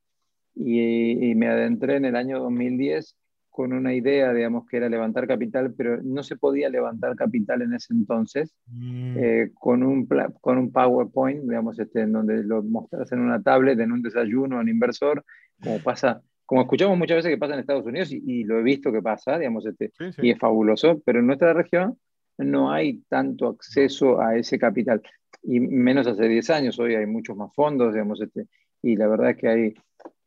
[0.59, 3.15] y, me adentré en el año 2010
[3.49, 7.73] con una idea, digamos, que era levantar capital, pero no se podía levantar capital en
[7.73, 9.17] ese entonces, mm.
[9.17, 10.07] eh, con, un,
[10.41, 14.61] con un PowerPoint, digamos, este, en donde lo mostras en una tablet, en un desayuno,
[14.61, 15.23] en inversor,
[15.61, 18.91] como pasa, como escuchamos muchas veces que pasa en Estados Unidos, y, lo he visto
[18.91, 19.91] que pasa, digamos, este,
[20.21, 21.97] y es fabuloso, pero en nuestra región
[22.37, 25.01] no hay tanto acceso a ese capital.
[25.41, 28.45] Y menos hace 10 años, hoy hay muchos más fondos, digamos, este,
[28.83, 29.73] y la verdad es que hay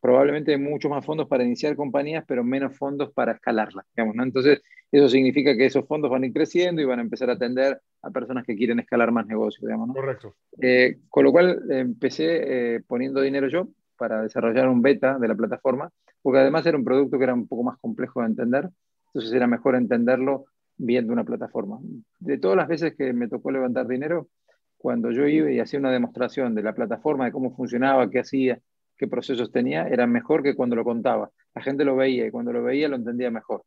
[0.01, 4.23] probablemente muchos más fondos para iniciar compañías, pero menos fondos para escalarlas, digamos, ¿no?
[4.23, 7.33] Entonces, eso significa que esos fondos van a ir creciendo y van a empezar a
[7.33, 9.93] atender a personas que quieren escalar más negocios, digamos, ¿no?
[9.93, 10.35] Correcto.
[10.59, 15.35] Eh, con lo cual, empecé eh, poniendo dinero yo para desarrollar un beta de la
[15.35, 15.91] plataforma,
[16.21, 18.69] porque además era un producto que era un poco más complejo de entender,
[19.07, 20.45] entonces era mejor entenderlo
[20.77, 21.79] viendo una plataforma.
[22.19, 24.29] De todas las veces que me tocó levantar dinero,
[24.77, 28.59] cuando yo iba y hacía una demostración de la plataforma, de cómo funcionaba, qué hacía,
[29.01, 31.31] qué procesos tenía, era mejor que cuando lo contaba.
[31.55, 33.63] La gente lo veía y cuando lo veía lo entendía mejor.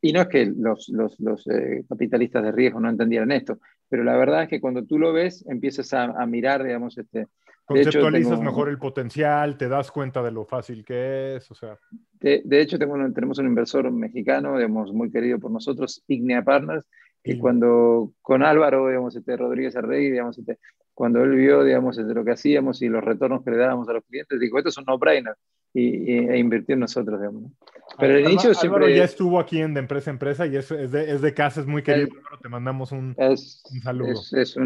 [0.00, 4.04] Y no es que los, los, los eh, capitalistas de riesgo no entendieran esto, pero
[4.04, 7.26] la verdad es que cuando tú lo ves, empiezas a, a mirar, digamos, este,
[7.66, 11.76] Conceptualizas mejor el potencial, te das cuenta de lo fácil que es, o sea.
[12.20, 16.86] De, hecho, tengo tenemos un inversor mexicano, digamos, muy querido por nosotros, Ignea Partners,
[17.24, 20.60] y cuando con Álvaro, digamos, este, Rodríguez Arrey, digamos, este,
[20.96, 23.92] cuando él vio, digamos, este, lo que hacíamos y los retornos que le dábamos a
[23.92, 25.34] los clientes, dijo, esto es un no-brainer,
[25.74, 27.52] y, e invirtió en nosotros, digamos.
[27.98, 28.84] Pero al inicio siempre...
[28.84, 31.34] Álvaro ya estuvo aquí en De Empresa a Empresa y es, es, de, es de
[31.34, 32.08] casa, es muy querido,
[32.40, 33.36] te mandamos un, un
[33.82, 34.12] saludo.
[34.12, 34.56] Es, es,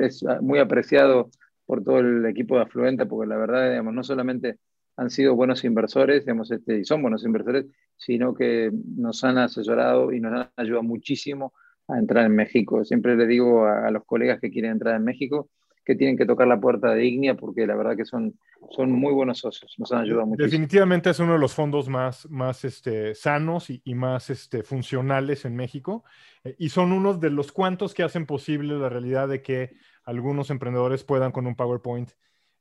[0.00, 1.30] es muy apreciado
[1.64, 4.58] por todo el equipo de Afluenta, porque la verdad, digamos, no solamente
[4.98, 7.64] han sido buenos inversores, digamos, este, y son buenos inversores,
[7.96, 11.54] sino que nos han asesorado y nos han ayudado muchísimo
[11.88, 12.84] a entrar en México.
[12.84, 15.48] Siempre le digo a, los colegas que quieren entrar en México
[15.90, 18.38] que tienen que tocar la puerta de Ignia porque la verdad que son,
[18.70, 20.48] son muy buenos socios, nos han ayudado muchísimo.
[20.48, 25.44] Definitivamente es uno de los fondos más, más este, sanos y, y más este, funcionales
[25.44, 26.04] en México
[26.44, 29.72] eh, y son unos de los cuantos que hacen posible la realidad de que
[30.04, 32.12] algunos emprendedores puedan con un PowerPoint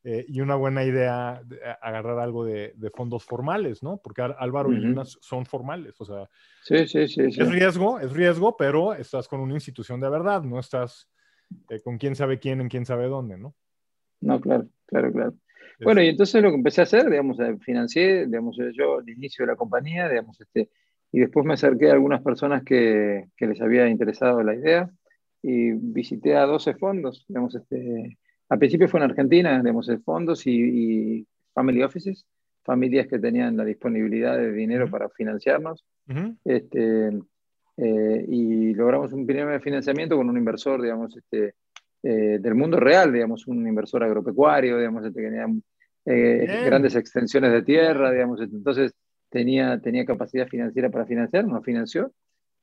[0.03, 1.43] eh, y una buena idea
[1.83, 3.97] agarrar algo de, fondos formales, ¿no?
[4.03, 6.27] Porque Álvaro y Luna son formales, o sea,
[6.63, 10.57] sí, sí, sí, es riesgo, es riesgo, pero estás con una institución de verdad, no
[10.59, 11.07] estás
[11.69, 13.55] eh, con quién sabe quién en quién sabe dónde, ¿no?
[14.21, 15.33] No, claro, claro, claro.
[15.81, 19.45] Bueno, y entonces lo que empecé a hacer, digamos, eh, financié, digamos, yo al inicio
[19.45, 20.69] de la compañía, digamos, este,
[21.11, 24.89] y después me acerqué a algunas personas que, que les había interesado la idea
[25.41, 28.17] y visité a 12 fondos, digamos, este,
[28.49, 32.25] al principio fue en Argentina, digamos, fondos y, family offices,
[32.63, 35.85] familias que tenían la disponibilidad de dinero para financiarnos,
[36.43, 37.11] este,
[37.81, 41.55] eh, y logramos un primer financiamiento con un inversor, digamos, este,
[42.03, 45.47] eh, del mundo real, digamos, un inversor agropecuario, digamos, este, que tenía
[46.05, 48.93] eh, grandes extensiones de tierra, digamos, este, entonces
[49.29, 52.11] tenía, tenía capacidad financiera para financiar, nos financió,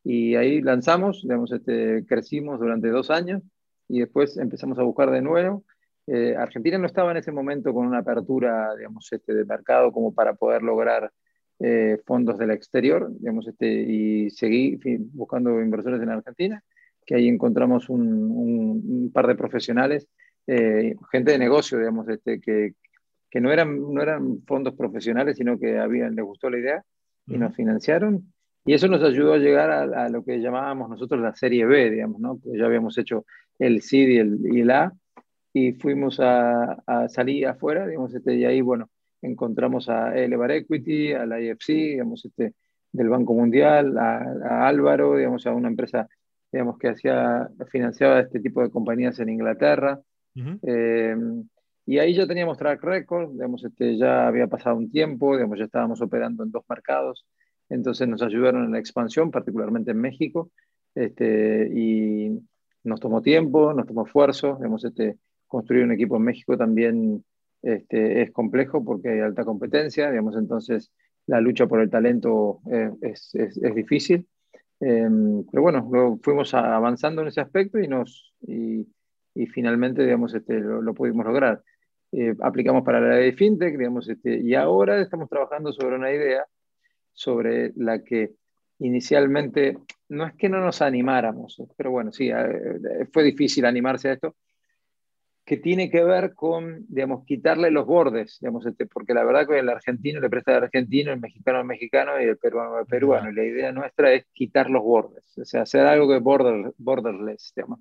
[0.04, 3.42] y ahí lanzamos, digamos, este, crecimos durante dos años
[3.88, 5.64] y después empezamos a buscar de nuevo.
[6.06, 10.14] Eh, Argentina no estaba en ese momento con una apertura, digamos, este, de mercado como
[10.14, 11.10] para poder lograr
[11.58, 14.78] eh, fondos del exterior, digamos, este, y seguí
[15.12, 16.62] buscando inversores en Argentina,
[17.06, 20.06] que ahí encontramos un, un, par de profesionales,
[20.46, 22.74] eh, gente de negocio, digamos, este, que,
[23.30, 26.84] que no, eran, no eran fondos profesionales, sino que habían, les gustó la idea
[27.26, 28.32] y nos financiaron.
[28.64, 32.20] Y eso nos ayudó a llegar a, lo que llamábamos nosotros la serie B, digamos,
[32.20, 32.36] ¿no?
[32.36, 33.24] Pues ya habíamos hecho
[33.58, 34.92] el CID y el, y A,
[35.52, 38.90] y fuimos a, a, salir afuera, digamos, este, y ahí, bueno,
[39.22, 42.54] encontramos a Elevar Equity, a la IFC, digamos, este,
[42.92, 46.08] del Banco Mundial, a, Álvaro, digamos, a una empresa,
[46.50, 50.00] digamos, que hacía, financiaba este tipo de compañías en Inglaterra.
[50.62, 51.16] Eh,
[51.86, 55.66] y ahí ya teníamos track record, digamos, este, ya había pasado un tiempo, digamos, ya
[55.66, 57.24] estábamos operando en dos mercados,
[57.68, 60.50] entonces nos ayudaron en la expansión, particularmente en México,
[60.94, 62.40] este, y
[62.82, 67.24] nos tomó tiempo, nos tomó esfuerzo, hemos este, construir un equipo en México también
[67.62, 70.92] este, es complejo porque hay alta competencia, digamos, entonces
[71.26, 74.26] la lucha por el talento eh, es, es, es, difícil.
[74.78, 78.86] Em, pero bueno, fuimos avanzando en ese aspecto y, nos, y,
[79.34, 81.62] y finalmente digamos, este, lo, lo pudimos lograr.
[82.12, 86.12] Eh, aplicamos para la ley de FinTech, digamos, este, y ahora estamos trabajando sobre una
[86.12, 86.46] idea
[87.12, 88.34] sobre la que
[88.78, 89.78] inicialmente,
[90.08, 94.36] no es que no nos animáramos, pero bueno, sí, eh, fue difícil animarse a esto,
[95.46, 99.60] que tiene que ver con, digamos, quitarle los bordes, digamos, este, porque la verdad que
[99.60, 103.30] el argentino le presta al argentino, el mexicano al mexicano y el peruano al peruano.
[103.30, 107.52] Y la idea nuestra es quitar los bordes, o sea, hacer algo que border, borderless,
[107.54, 107.78] digamos,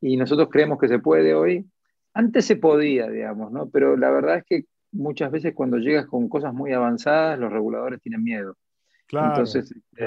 [0.00, 1.66] Y nosotros creemos que se puede hoy.
[2.14, 3.68] Antes se podía, digamos, ¿no?
[3.68, 8.00] Pero la verdad es que muchas veces cuando llegas con cosas muy avanzadas, los reguladores
[8.00, 8.56] tienen miedo.
[9.06, 10.06] Claro, Entonces, este,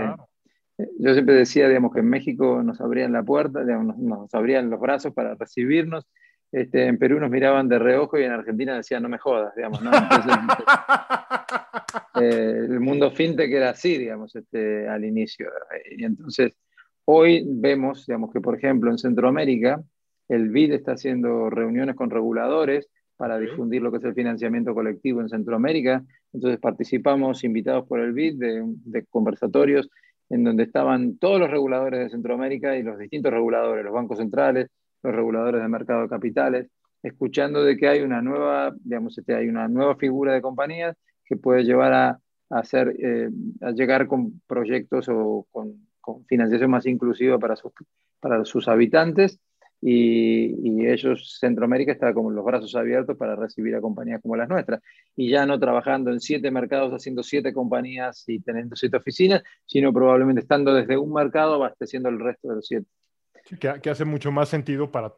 [0.97, 4.79] yo siempre decía, digamos, que en México nos abrían la puerta, digamos, nos, abrían los
[4.79, 6.07] brazos para recibirnos.
[6.51, 9.81] Este, en Perú nos miraban de reojo y en Argentina decían, no me jodas, digamos,
[9.81, 9.91] ¿no?
[12.21, 15.49] Eh, el mundo fintech era así, digamos, este, al inicio.
[15.95, 16.57] Y entonces,
[17.05, 19.81] hoy vemos, digamos, que por ejemplo en Centroamérica,
[20.27, 25.19] el BID está haciendo reuniones con reguladores para difundir lo que es el financiamiento colectivo
[25.19, 26.05] en Centroamérica.
[26.31, 29.89] Entonces participamos, invitados por el BID, de, conversatorios
[30.29, 34.69] en donde estaban todos los reguladores de Centroamérica y los distintos reguladores, los bancos centrales,
[35.03, 36.67] los reguladores de mercado de capitales,
[37.03, 40.95] escuchando de que hay una nueva, digamos, este, hay una nueva figura de compañías
[41.25, 42.19] que puede llevar a,
[42.73, 43.29] eh,
[43.75, 47.55] llegar con proyectos o con, con, financiación más inclusiva para
[48.45, 49.39] sus, habitantes
[49.81, 54.81] y, ellos, Centroamérica, está como los brazos abiertos para recibir a compañías como las nuestras.
[55.15, 59.93] Y ya no trabajando en siete mercados, haciendo siete compañías y teniendo siete oficinas, sino
[59.93, 62.87] probablemente estando desde un mercado abasteciendo el resto de los siete.
[63.57, 65.13] Que, hace mucho más sentido para,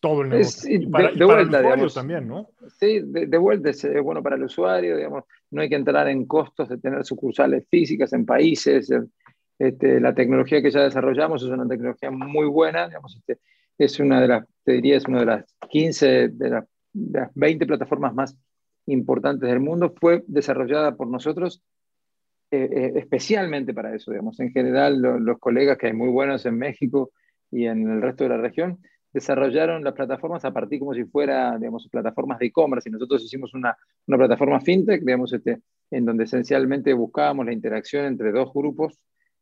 [0.00, 0.74] todo el negocio.
[0.74, 2.50] y para, de, vuelta, el usuario también, ¿no?
[2.78, 6.68] Sí, de, vuelta es, bueno para el usuario, digamos, no hay que entrar en costos
[6.68, 8.90] de tener sucursales físicas en países.
[9.58, 13.40] Este, la tecnología que ya desarrollamos es una tecnología muy buena, digamos, este,
[13.78, 18.14] es una de las, te diría, es una de las 15, de las, 20 plataformas
[18.14, 18.36] más
[18.86, 21.62] importantes del mundo, fue desarrollada por nosotros
[22.50, 24.38] eh, eh, especialmente para eso, digamos.
[24.38, 27.10] En general, los colegas que hay muy buenos en México
[27.50, 28.78] y en el resto de la región,
[29.12, 33.54] desarrollaron las plataformas a partir como si fuera, digamos, plataformas de e-commerce y nosotros hicimos
[33.54, 33.74] una,
[34.06, 38.98] una, plataforma fintech, digamos, este, en donde esencialmente buscábamos la interacción entre dos grupos,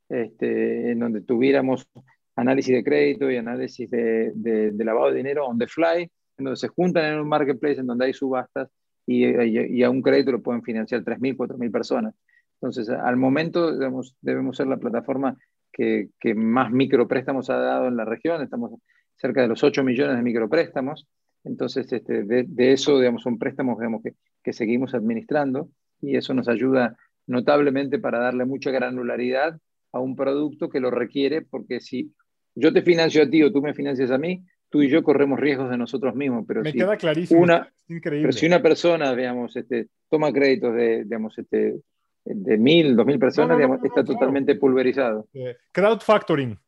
[0.08, 1.88] este, en donde tuviéramos
[2.36, 6.02] análisis de crédito y análisis de, de, lavado de dinero on the fly,
[6.38, 8.68] en donde se juntan en un marketplace, en donde hay subastas
[9.06, 12.14] y, y, a un crédito lo pueden financiar 3.000, 4.000 personas.
[12.60, 15.36] Entonces, al momento digamos, debemos ser la plataforma
[15.74, 18.72] que, que más micropréstamos ha dado en la región, estamos
[19.16, 21.06] cerca de los 8 millones de micropréstamos.
[21.42, 25.68] Entonces, este, de, eso, digamos, son préstamos digamos, que, que, seguimos administrando
[26.00, 26.96] y eso nos ayuda
[27.26, 29.58] notablemente para darle mucha granularidad
[29.92, 32.12] a un producto que lo requiere, porque si
[32.54, 35.38] yo te financio a ti o tú me financias a mí, tú y yo corremos
[35.38, 36.44] riesgos de nosotros mismos.
[36.46, 38.28] Pero me si queda clarísimo, una, increíble.
[38.28, 41.76] Pero si una persona, digamos, este, toma créditos de, digamos, este,
[42.24, 45.28] de mil, dos mil personas, digamos, está totalmente pulverizado.
[45.34, 46.58] Eh, crowd factoring,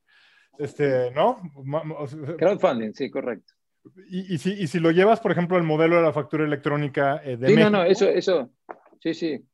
[0.59, 1.41] este, ¿no?
[2.39, 3.55] Crowdfunding, sí, correcto.
[4.09, 7.21] Y, y, si, y, si, lo llevas, por ejemplo, al modelo de la factura electrónica
[7.25, 8.51] eh, de sí, México, no, no, eso, eso,
[9.01, 9.45] sí, sí.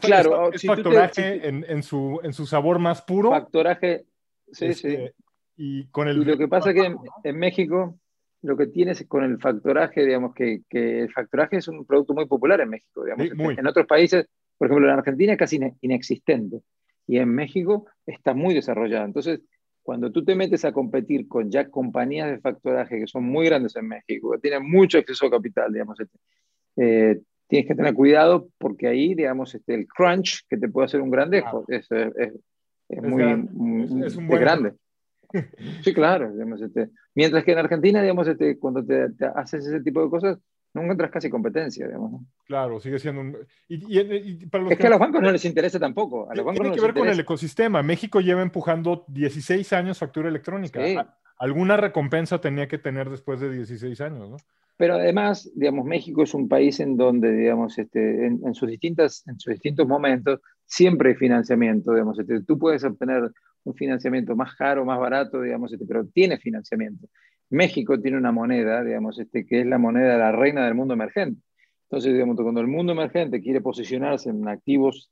[0.00, 3.30] claro, es, factoraje en, en, su, en su sabor más puro.
[3.30, 4.04] Factoraje,
[4.52, 5.24] sí, este, sí.
[5.56, 7.98] Y, con el, y lo que pasa es que en, en, México
[8.42, 12.26] lo que tienes con el factoraje, digamos que, que, el factoraje es un producto muy
[12.26, 13.26] popular en México, digamos.
[13.26, 13.54] Sí, muy.
[13.56, 14.26] En otros países,
[14.62, 16.60] por ejemplo, en Argentina es casi inexistente
[17.08, 19.04] y en México está muy desarrollado.
[19.04, 19.40] Entonces,
[19.82, 23.74] cuando tú te metes a competir con ya compañías de factoraje que son muy grandes
[23.74, 26.16] en México, que tienen mucho exceso de capital, digamos, este,
[26.76, 31.00] eh, tienes que tener cuidado porque ahí, digamos, este, el crunch que te puede hacer
[31.00, 32.32] un grandejo es, es, es,
[32.88, 34.74] es, muy, muy es, un buen grande.
[35.82, 36.32] Sí, claro.
[36.32, 40.08] Digamos, este, mientras que en Argentina, digamos, este, cuando te, te, haces ese tipo de
[40.08, 40.38] cosas,
[40.74, 42.12] no encuentras casi competencia, digamos.
[42.12, 42.26] ¿no?
[42.46, 43.36] Claro, sigue siendo un...
[43.68, 44.00] Y, y,
[44.42, 46.30] y para los es que, a los bancos no les interesa tampoco.
[46.30, 47.06] A los bancos tiene no que ver interesa.
[47.06, 47.82] con el ecosistema.
[47.82, 50.84] México lleva empujando 16 años factura electrónica.
[50.84, 50.96] Sí.
[51.38, 54.36] Alguna recompensa tenía que tener después de 16 años, ¿no?
[54.76, 59.26] Pero además, digamos, México es un país en donde, digamos, este, en, en, sus distintas,
[59.28, 62.18] en sus distintos momentos siempre hay financiamiento, digamos.
[62.18, 63.30] Este, tú puedes obtener
[63.64, 67.06] un financiamiento más caro, más barato, digamos, este, pero tiene financiamiento.
[67.52, 70.94] México tiene una moneda, digamos, este, que es la moneda de la reina del mundo
[70.94, 71.40] emergente.
[71.84, 75.10] Entonces, digamos, cuando el mundo emergente quiere posicionarse en activos,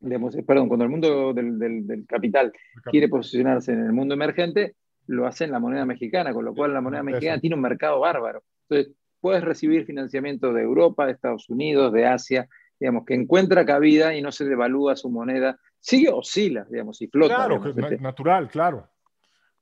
[0.00, 2.52] digamos, perdón, cuando el mundo del, del, del capital
[2.90, 4.74] quiere posicionarse en el mundo emergente,
[5.06, 8.00] lo hace en la moneda mexicana, con lo cual la moneda mexicana tiene un mercado
[8.00, 8.42] bárbaro.
[8.68, 12.48] Entonces, puedes recibir financiamiento de Europa, de Estados Unidos, de Asia,
[12.80, 15.58] digamos, que encuentra cabida y no se devalúa su moneda.
[15.78, 17.36] Sigue oscila, digamos, y flota.
[17.36, 18.02] Claro, digamos, este.
[18.02, 18.88] natural, claro.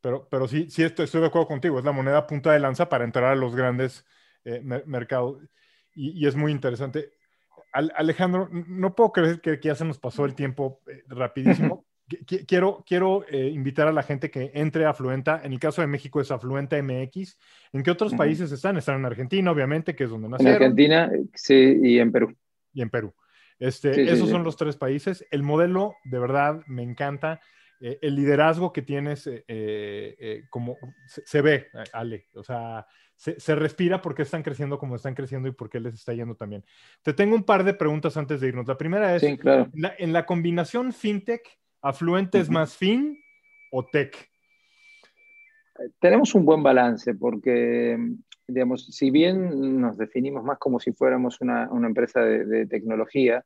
[0.01, 2.89] Pero, pero sí, sí estoy, estoy, de acuerdo contigo, es la moneda punta de lanza
[2.89, 4.05] para entrar a los grandes
[4.45, 5.39] eh, mer mercados.
[5.95, 7.11] Y, y, es muy interesante.
[7.73, 11.85] Al, Alejandro, no puedo creer que, que, ya se nos pasó el tiempo eh, rapidísimo.
[12.47, 15.41] quiero quiero eh, invitar a la gente que entre a Afluenta.
[15.45, 17.39] En el caso de México es Afluenta MX.
[17.73, 18.77] ¿En qué otros países están?
[18.77, 20.57] Están en Argentina, obviamente, que es donde nacieron.
[20.57, 22.37] En Argentina, sí, y en Perú.
[22.73, 23.15] Y en Perú.
[23.59, 25.25] Este, sí, esos sí, son los tres países.
[25.31, 27.41] El modelo, de verdad, me encanta.
[27.81, 30.77] Eh, el liderazgo que tienes, eh, eh, como
[31.07, 35.49] se, se, ve, Ale, o sea, se, se, respira porque están creciendo como están creciendo
[35.49, 36.63] y porque les está yendo también.
[37.03, 38.69] Te tengo un par de preguntas antes de irnos.
[38.69, 39.71] La primera es, sí, claro.
[39.73, 41.43] la, en la combinación fintech,
[41.81, 42.45] ¿afluente uh -huh.
[42.45, 43.19] es más fin
[43.73, 44.29] o tech?
[46.01, 47.97] Tenemos un buen balance porque,
[48.47, 53.43] digamos, si bien nos definimos más como si fuéramos una, una empresa de, de tecnología,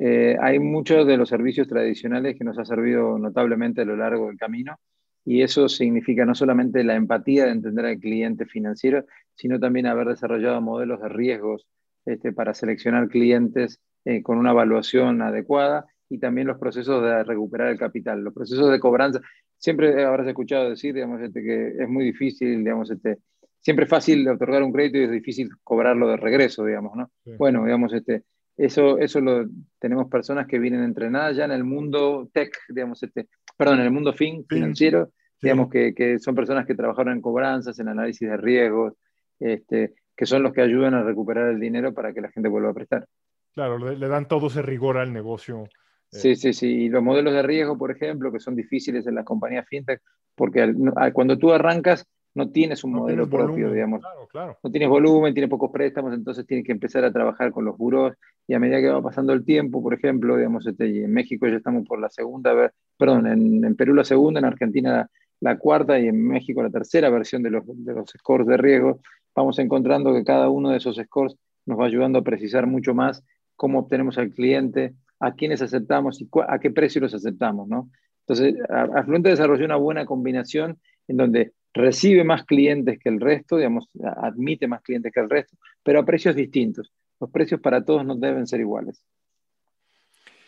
[0.00, 4.28] eh, hay muchos de los servicios tradicionales que nos ha servido notablemente a lo largo
[4.28, 4.78] del camino
[5.24, 10.06] y eso significa no solamente la empatía de entender al cliente financiero, sino también haber
[10.06, 11.66] desarrollado modelos de riesgos
[12.06, 17.68] este, para seleccionar clientes eh, con una evaluación adecuada y también los procesos de recuperar
[17.68, 19.20] el capital, los procesos de cobranza.
[19.58, 23.18] Siempre habrás escuchado decir, digamos, este, que es muy difícil, digamos, este,
[23.58, 27.10] siempre es fácil otorgar un crédito y es difícil cobrarlo de regreso, digamos, ¿no?
[27.24, 27.32] Sí.
[27.36, 28.22] Bueno, digamos, este,
[28.58, 29.46] eso, eso lo
[29.78, 33.92] tenemos personas que vienen entrenadas ya en el mundo tech, digamos, este, perdón, en el
[33.92, 35.46] mundo fin, financiero, sí.
[35.46, 38.94] digamos que, que, son personas que trabajaron en cobranzas, en análisis de riesgos,
[39.38, 42.70] este, que son los que ayudan a recuperar el dinero para que la gente vuelva
[42.70, 43.06] a prestar.
[43.54, 45.62] Claro, le, le dan todo ese rigor al negocio.
[45.62, 45.68] Eh.
[46.10, 46.66] Sí, sí, sí.
[46.66, 50.02] Y los modelos de riesgo, por ejemplo, que son difíciles en las compañías fintech,
[50.34, 54.00] porque al, al, cuando tú arrancas, no tienes un modelo propio, digamos.
[54.32, 58.14] No tienes volumen, tienes pocos préstamos, entonces tienes que empezar a trabajar con los buros
[58.46, 61.56] y a medida que va pasando el tiempo, por ejemplo, digamos, este, en México ya
[61.56, 65.10] estamos por la segunda, perdón, en, Perú la segunda, en Argentina
[65.40, 69.00] la, cuarta y en México la tercera versión de los, de los scores de riesgo,
[69.34, 71.34] vamos encontrando que cada uno de esos scores
[71.66, 73.24] nos va ayudando a precisar mucho más
[73.56, 77.90] cómo obtenemos al cliente, a quiénes aceptamos y a qué precio los aceptamos, ¿no?
[78.28, 80.78] Entonces, Afluente desarrolló una buena combinación
[81.08, 85.56] en donde recibe más clientes que el resto, digamos, admite más clientes que el resto,
[85.82, 86.92] pero a precios distintos.
[87.20, 89.04] Los precios para todos no deben ser iguales.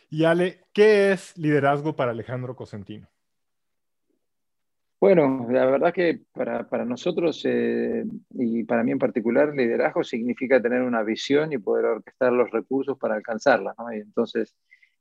[0.08, 3.08] Y Ale, ¿qué es liderazgo para Alejandro Cosentino?
[5.00, 8.04] Bueno, la verdad que para, nosotros eh,
[8.34, 12.98] y para mí en particular, liderazgo significa tener una visión y poder orquestar los recursos
[12.98, 13.74] para alcanzarla.
[13.78, 13.90] ¿no?
[13.94, 14.54] Y entonces,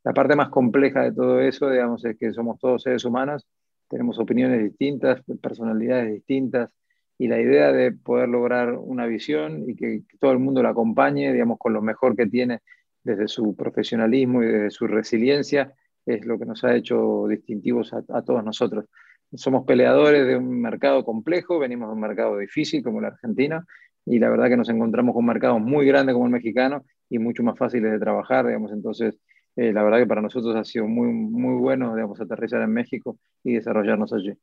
[0.03, 3.45] la parte más compleja de todo eso, digamos, es que somos todos seres humanos,
[3.89, 6.73] tenemos opiniones distintas, personalidades distintas,
[7.17, 11.33] y la idea de poder lograr una visión y que, todo el mundo la acompañe,
[11.33, 12.59] digamos, con lo mejor que tiene
[13.03, 15.73] desde su profesionalismo y desde su resiliencia,
[16.05, 18.85] es lo que nos ha hecho distintivos a todos nosotros.
[19.33, 23.65] Somos peleadores de un mercado complejo, venimos de un mercado difícil como la Argentina,
[24.05, 27.43] y la verdad que nos encontramos con mercados muy grandes como el mexicano y mucho
[27.43, 29.19] más fáciles de trabajar, digamos, entonces
[29.55, 33.17] eh, la verdad que para nosotros ha sido muy, muy bueno, digamos, aterrizar en México
[33.43, 34.33] y desarrollarnos allí.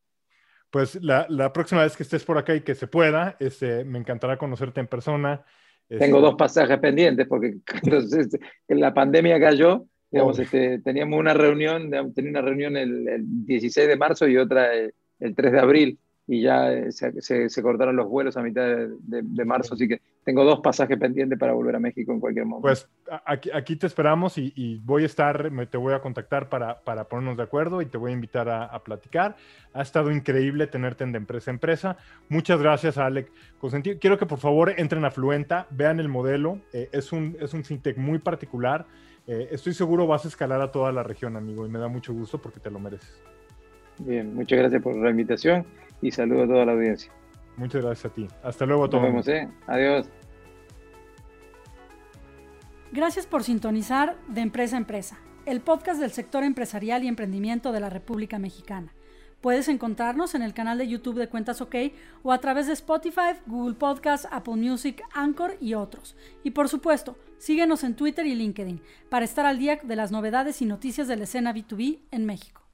[0.70, 3.98] Pues la, la próxima vez que estés por acá y que se pueda, este, me
[3.98, 5.44] encantará conocerte en persona.
[5.88, 8.38] Tengo este dos pasajes pendientes porque entonces,
[8.68, 13.04] la pandemia cayó Digamos, este, teníamos una reunión, tenía una reunión el,
[13.46, 15.98] 16 de marzo y otra el, 3 de abril
[16.28, 20.44] y ya eh, se, se, cortaron los vuelos a mitad de, marzo, así que tengo
[20.44, 22.62] dos pasajes pendientes para volver a México en cualquier momento.
[22.62, 22.88] Pues
[23.24, 27.04] aquí, aquí te esperamos y, voy a estar, me, te voy a contactar para, para,
[27.04, 29.36] ponernos de acuerdo y te voy a invitar a, platicar.
[29.72, 31.96] Ha estado increíble tenerte en de empresa a empresa.
[32.28, 33.30] Muchas gracias, Alec.
[34.00, 36.60] Quiero que por favor entren a Fluenta, vean el modelo.
[36.72, 38.86] Eh, es, un, es un fintech muy particular
[39.26, 42.12] eh, estoy seguro vas a escalar a toda la región, amigo, y me da mucho
[42.12, 43.20] gusto porque te lo mereces.
[43.98, 45.66] Bien, muchas gracias por la invitación
[46.02, 47.12] y saludo a toda la audiencia.
[47.56, 48.28] Muchas gracias a ti.
[48.42, 49.02] Hasta luego a todos.
[49.02, 49.48] Nos vemos, ¿eh?
[49.66, 50.08] Adiós.
[52.92, 57.80] Gracias por sintonizar de Empresa a Empresa, el podcast del sector empresarial y emprendimiento de
[57.80, 58.92] la República Mexicana.
[59.40, 61.74] Puedes encontrarnos en el canal de YouTube de Cuentas OK
[62.22, 66.16] o a través de Spotify, Google Podcasts, Apple Music, Anchor y otros.
[66.42, 70.62] Y por supuesto, síguenos en Twitter y LinkedIn para estar al día de las novedades
[70.62, 72.65] y noticias de la escena B2B en México.